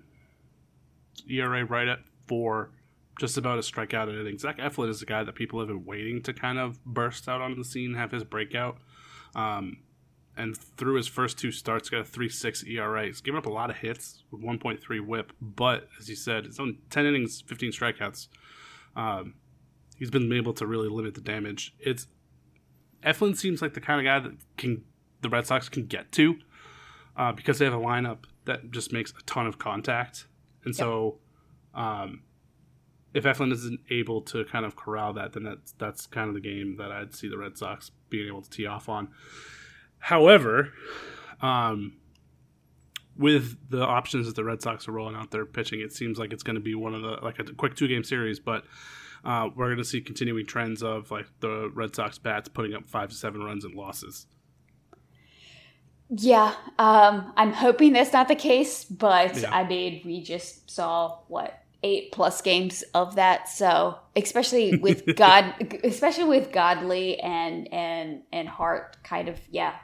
ERA 1.30 1.64
right 1.66 1.88
at 1.88 2.00
four, 2.28 2.72
just 3.20 3.38
about 3.38 3.58
a 3.58 3.62
strikeout 3.62 4.10
at 4.10 4.16
innings. 4.20 4.42
Zach 4.42 4.58
Eflin 4.58 4.90
is 4.90 5.02
a 5.02 5.06
guy 5.06 5.24
that 5.24 5.36
people 5.36 5.60
have 5.60 5.70
been 5.70 5.86
waiting 5.86 6.22
to 6.24 6.34
kind 6.34 6.60
of 6.60 6.84
burst 6.84 7.30
out 7.30 7.42
onto 7.42 7.56
the 7.56 7.64
scene, 7.64 7.94
have 7.94 8.12
his 8.12 8.24
breakout. 8.24 8.78
Um, 9.34 9.78
and 10.36 10.58
through 10.58 10.96
his 10.96 11.08
first 11.08 11.38
two 11.38 11.52
starts, 11.52 11.90
got 11.90 12.02
a 12.02 12.04
3.6 12.04 12.68
ERA. 12.68 13.06
He's 13.06 13.22
given 13.22 13.38
up 13.38 13.46
a 13.46 13.52
lot 13.52 13.70
of 13.70 13.78
hits 13.78 14.24
with 14.32 14.42
1.3 14.42 15.06
WHIP, 15.06 15.32
but 15.40 15.88
as 16.00 16.10
you 16.10 16.16
said, 16.16 16.46
it's 16.46 16.60
on 16.60 16.80
10 16.90 17.06
innings, 17.06 17.42
15 17.46 17.72
strikeouts. 17.72 18.28
Um, 18.96 19.36
he's 20.04 20.12
been 20.12 20.34
able 20.34 20.52
to 20.52 20.68
really 20.68 20.90
limit 20.90 21.14
the 21.14 21.22
damage. 21.22 21.74
It's 21.80 22.08
Eflin 23.06 23.38
seems 23.38 23.62
like 23.62 23.74
the 23.74 23.80
kind 23.80 24.02
of 24.02 24.06
guy 24.06 24.20
that 24.20 24.38
can 24.58 24.84
the 25.22 25.30
Red 25.30 25.48
Sox 25.48 25.70
can 25.70 25.86
get 25.86 26.12
to 26.12 26.36
uh, 27.16 27.32
because 27.32 27.58
they 27.58 27.64
have 27.64 27.74
a 27.74 27.78
lineup 27.78 28.26
that 28.44 28.70
just 28.70 28.92
makes 28.92 29.12
a 29.12 29.24
ton 29.24 29.48
of 29.48 29.58
contact, 29.60 30.28
and 30.66 30.76
so 30.76 31.20
um, 31.74 32.24
if 33.14 33.24
Eflin 33.24 33.54
isn't 33.54 33.80
able 33.90 34.22
to 34.24 34.44
kind 34.44 34.66
of 34.66 34.76
corral 34.76 35.14
that, 35.14 35.32
then 35.32 35.44
that's 35.44 35.72
that's 35.78 36.06
kind 36.06 36.28
of 36.28 36.34
the 36.34 36.42
game 36.42 36.76
that 36.80 36.92
I'd 36.92 37.16
see 37.16 37.30
the 37.30 37.38
Red 37.38 37.58
Sox 37.58 37.90
being 38.10 38.28
able 38.28 38.42
to 38.42 38.50
tee 38.50 38.66
off 38.66 38.90
on. 38.90 39.08
However, 40.00 40.74
um, 41.42 41.94
with 43.18 43.56
the 43.70 43.86
options 43.86 44.26
that 44.26 44.36
the 44.36 44.44
Red 44.44 44.62
Sox 44.62 44.86
are 44.90 44.92
rolling 44.92 45.16
out 45.16 45.32
there 45.32 45.46
pitching, 45.46 45.80
it 45.80 45.94
seems 45.94 46.20
like 46.20 46.34
it's 46.34 46.44
going 46.44 46.56
to 46.56 46.62
be 46.62 46.76
one 46.76 46.94
of 46.94 47.04
the 47.04 47.20
like 47.22 47.40
a 47.40 47.46
quick 47.54 47.78
two 47.78 47.88
game 47.88 48.04
series, 48.04 48.42
but 48.42 48.66
uh, 49.24 49.50
we're 49.56 49.68
going 49.68 49.78
to 49.78 49.84
see 49.84 50.02
continuing 50.02 50.46
trends 50.46 50.84
of 50.84 51.12
like 51.12 51.28
the 51.40 51.72
Red 51.74 51.96
Sox 51.96 52.18
bats 52.18 52.50
putting 52.50 52.74
up 52.74 52.90
five 52.90 53.10
to 53.10 53.16
seven 53.16 53.42
runs 53.42 53.64
and 53.64 53.76
losses. 53.76 54.28
Yeah, 56.10 56.54
um, 56.78 57.34
I'm 57.38 57.54
hoping 57.54 57.94
that's 57.94 58.14
not 58.14 58.28
the 58.28 58.36
case, 58.36 58.84
but 58.84 59.38
yeah. 59.38 59.56
I 59.56 59.64
mean, 59.64 60.02
we 60.06 60.22
just 60.22 60.70
saw 60.70 61.20
what 61.28 61.60
eight 61.82 62.12
plus 62.12 62.42
games 62.42 62.84
of 62.94 63.16
that. 63.16 63.50
So 63.50 63.98
especially 64.16 64.78
with 64.78 65.04
God, 65.16 65.56
especially 65.84 66.26
with 66.26 66.52
Godley 66.52 67.20
and 67.20 67.72
and 67.74 68.24
and 68.32 68.48
Hart, 68.48 68.98
kind 69.04 69.30
of 69.30 69.40
yeah, 69.50 69.76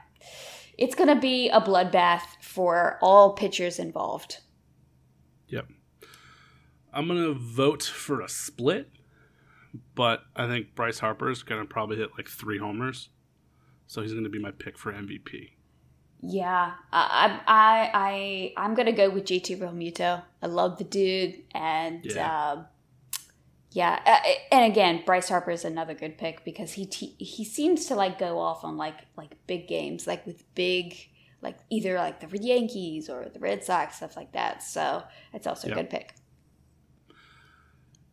it's 0.77 0.95
going 0.95 1.09
to 1.09 1.19
be 1.19 1.49
a 1.49 1.61
bloodbath 1.61 2.21
for 2.41 2.97
all 3.01 3.33
pitchers 3.33 3.79
involved. 3.79 4.37
Yep. 5.47 5.67
I'm 6.93 7.07
going 7.07 7.23
to 7.23 7.33
vote 7.33 7.83
for 7.83 8.21
a 8.21 8.29
split, 8.29 8.89
but 9.95 10.23
I 10.35 10.47
think 10.47 10.75
Bryce 10.75 10.99
Harper 10.99 11.29
is 11.29 11.43
going 11.43 11.61
to 11.61 11.67
probably 11.67 11.97
hit 11.97 12.11
like 12.17 12.27
three 12.27 12.57
homers. 12.57 13.09
So 13.87 14.01
he's 14.01 14.11
going 14.11 14.23
to 14.23 14.29
be 14.29 14.39
my 14.39 14.51
pick 14.51 14.77
for 14.77 14.91
MVP. 14.93 15.51
Yeah, 16.21 16.73
I 16.91 17.39
I 17.47 17.91
I 17.93 18.53
I'm 18.57 18.75
gonna 18.75 18.91
go 18.91 19.09
with 19.09 19.23
JT 19.23 19.57
Realmuto. 19.57 20.21
I 20.41 20.47
love 20.47 20.77
the 20.77 20.83
dude, 20.83 21.43
and 21.55 22.03
yeah, 22.03 22.51
um, 22.51 22.65
yeah. 23.71 24.01
Uh, 24.05 24.29
and 24.51 24.69
again, 24.69 25.03
Bryce 25.05 25.29
Harper 25.29 25.51
is 25.51 25.63
another 25.63 25.93
good 25.93 26.17
pick 26.17 26.43
because 26.43 26.73
he 26.73 26.85
te- 26.85 27.15
he 27.19 27.45
seems 27.45 27.85
to 27.85 27.95
like 27.95 28.19
go 28.19 28.37
off 28.37 28.65
on 28.65 28.75
like 28.75 28.97
like 29.15 29.35
big 29.47 29.69
games, 29.69 30.07
like 30.07 30.25
with 30.25 30.43
big 30.55 30.97
like 31.41 31.57
either 31.69 31.95
like 31.95 32.19
the 32.19 32.37
Yankees 32.37 33.09
or 33.09 33.29
the 33.33 33.39
Red 33.39 33.63
Sox 33.63 33.97
stuff 33.97 34.17
like 34.17 34.33
that. 34.33 34.61
So 34.61 35.03
it's 35.33 35.47
also 35.47 35.69
yep. 35.69 35.77
a 35.77 35.81
good 35.81 35.89
pick. 35.89 36.15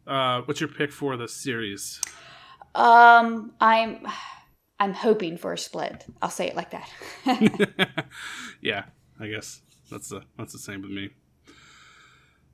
Uh, 0.06 0.42
what's 0.42 0.60
your 0.60 0.68
pick 0.68 0.92
for 0.92 1.16
the 1.16 1.28
series? 1.28 2.00
Um, 2.74 3.52
I'm 3.60 4.06
I'm 4.78 4.92
hoping 4.92 5.36
for 5.36 5.52
a 5.52 5.58
split. 5.58 6.04
I'll 6.20 6.30
say 6.30 6.48
it 6.48 6.56
like 6.56 6.70
that. 6.70 6.90
yeah, 8.60 8.84
I 9.18 9.28
guess 9.28 9.62
that's 9.90 10.08
the 10.08 10.22
that's 10.38 10.52
the 10.52 10.58
same 10.58 10.82
with 10.82 10.90
me. 10.90 11.10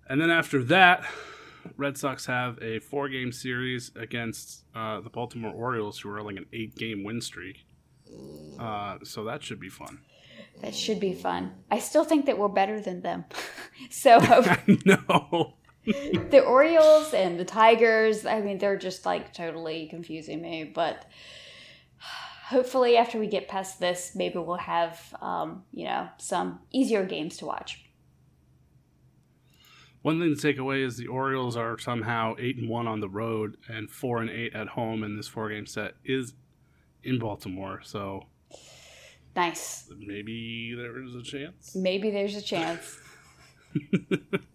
And 0.09 0.21
then 0.21 0.31
after 0.31 0.63
that, 0.65 1.05
Red 1.77 1.97
Sox 1.97 2.27
have 2.27 2.59
a 2.63 2.79
four 2.81 3.09
game 3.09 3.33
series 3.33 3.91
against 3.97 4.65
uh, 4.75 5.01
the 5.01 5.11
Baltimore 5.11 5.53
Orioles, 5.53 5.99
who 5.99 6.11
are 6.11 6.23
like 6.23 6.37
an 6.37 6.47
eight 6.53 6.75
game 6.77 7.05
win 7.05 7.21
streak. 7.21 7.65
Uh, 8.59 8.99
so 9.03 9.25
that 9.25 9.43
should 9.43 9.61
be 9.61 9.69
fun. 9.69 9.99
That 10.61 10.75
should 10.75 11.01
be 11.01 11.15
fun. 11.15 11.53
I 11.71 11.79
still 11.79 12.05
think 12.05 12.27
that 12.27 12.39
we're 12.39 12.49
better 12.49 12.81
than 12.81 13.01
them. 13.01 13.25
so 13.91 14.19
no. 14.85 15.55
the 16.31 16.45
Orioles 16.45 17.13
and 17.13 17.41
the 17.41 17.45
Tigers, 17.45 18.25
I 18.25 18.41
mean, 18.41 18.59
they're 18.59 18.77
just 18.77 19.05
like 19.05 19.33
totally 19.33 19.89
confusing 19.89 20.41
me. 20.41 20.65
But 20.65 21.07
hopefully, 22.47 22.97
after 22.97 23.19
we 23.19 23.27
get 23.27 23.49
past 23.49 23.81
this, 23.81 24.13
maybe 24.15 24.39
we'll 24.39 24.57
have, 24.57 25.15
um, 25.21 25.65
you 25.73 25.85
know, 25.87 26.09
some 26.19 26.61
easier 26.71 27.05
games 27.05 27.37
to 27.39 27.47
watch. 27.47 27.85
One 30.03 30.21
thing 30.21 30.35
to 30.35 30.41
take 30.41 30.59
away 30.59 30.83
is 30.83 30.97
the 30.97 31.07
Orioles 31.07 31.57
are 31.57 31.79
somehow 31.79 32.35
eight 32.39 32.57
and 32.59 32.69
one 32.69 32.87
on 32.87 33.01
the 33.01 33.09
road 33.09 33.57
and 33.69 33.91
four 33.91 34.21
and 34.21 34.31
eight 34.31 34.55
at 34.55 34.69
home, 34.69 35.03
and 35.03 35.19
this 35.19 35.29
four 35.29 35.49
game 35.51 35.67
set 35.67 35.95
is 36.05 36.35
in 37.03 37.19
Baltimore. 37.19 37.81
So 37.83 38.27
nice. 39.35 39.91
Maybe 39.97 40.75
there 40.77 41.03
is 41.03 41.15
a 41.15 41.23
chance. 41.23 41.75
Maybe 41.75 42.11
there's 42.11 42.37
a 42.37 42.43
chance. 42.43 43.01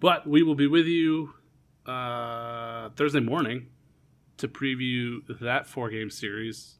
but 0.00 0.26
we 0.26 0.42
will 0.42 0.54
be 0.54 0.66
with 0.66 0.86
you 0.86 1.34
uh, 1.86 2.90
Thursday 2.96 3.20
morning 3.20 3.68
to 4.38 4.48
preview 4.48 5.20
that 5.40 5.66
four 5.66 5.90
game 5.90 6.10
series. 6.10 6.76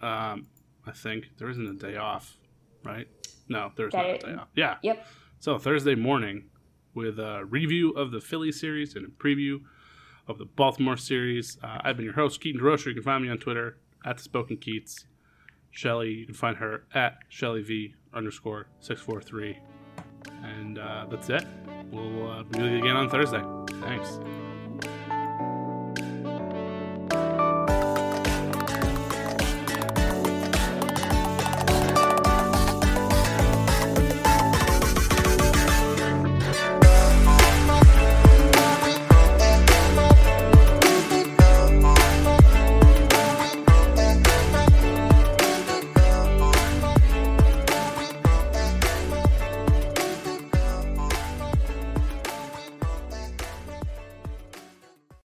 Um, 0.00 0.46
I 0.86 0.92
think 0.92 1.30
there 1.38 1.48
isn't 1.50 1.66
a 1.66 1.74
day 1.74 1.96
off, 1.96 2.36
right? 2.84 3.08
No, 3.48 3.72
there's 3.76 3.92
not 3.92 4.06
a 4.06 4.18
day 4.18 4.34
off. 4.34 4.48
Yeah. 4.54 4.76
Yep. 4.82 5.06
So 5.38 5.58
Thursday 5.58 5.94
morning 5.94 6.44
with 6.94 7.18
a 7.18 7.44
review 7.44 7.90
of 7.90 8.10
the 8.10 8.20
Philly 8.20 8.50
series 8.50 8.96
and 8.96 9.06
a 9.06 9.10
preview 9.10 9.60
of 10.26 10.38
the 10.38 10.44
Baltimore 10.44 10.96
series. 10.96 11.58
Uh, 11.62 11.78
I've 11.82 11.96
been 11.96 12.04
your 12.04 12.14
host, 12.14 12.40
Keaton 12.40 12.60
DeRocher. 12.60 12.86
You 12.86 12.94
can 12.94 13.02
find 13.02 13.22
me 13.22 13.30
on 13.30 13.38
Twitter 13.38 13.78
at 14.04 14.16
the 14.16 14.22
Spoken 14.22 14.56
Keats. 14.56 15.06
Shelly, 15.70 16.10
you 16.10 16.26
can 16.26 16.34
find 16.34 16.56
her 16.56 16.84
at 16.94 17.18
Shelly 17.28 17.62
V 17.62 17.94
underscore 18.14 18.66
six 18.80 19.00
four 19.00 19.20
three. 19.20 19.58
And 20.42 20.78
uh, 20.78 21.06
that's 21.10 21.28
it. 21.30 21.46
We'll 21.90 22.30
uh, 22.30 22.44
with 22.44 22.58
you 22.58 22.78
again 22.78 22.96
on 22.96 23.08
Thursday. 23.08 23.42
Thanks. 23.80 24.18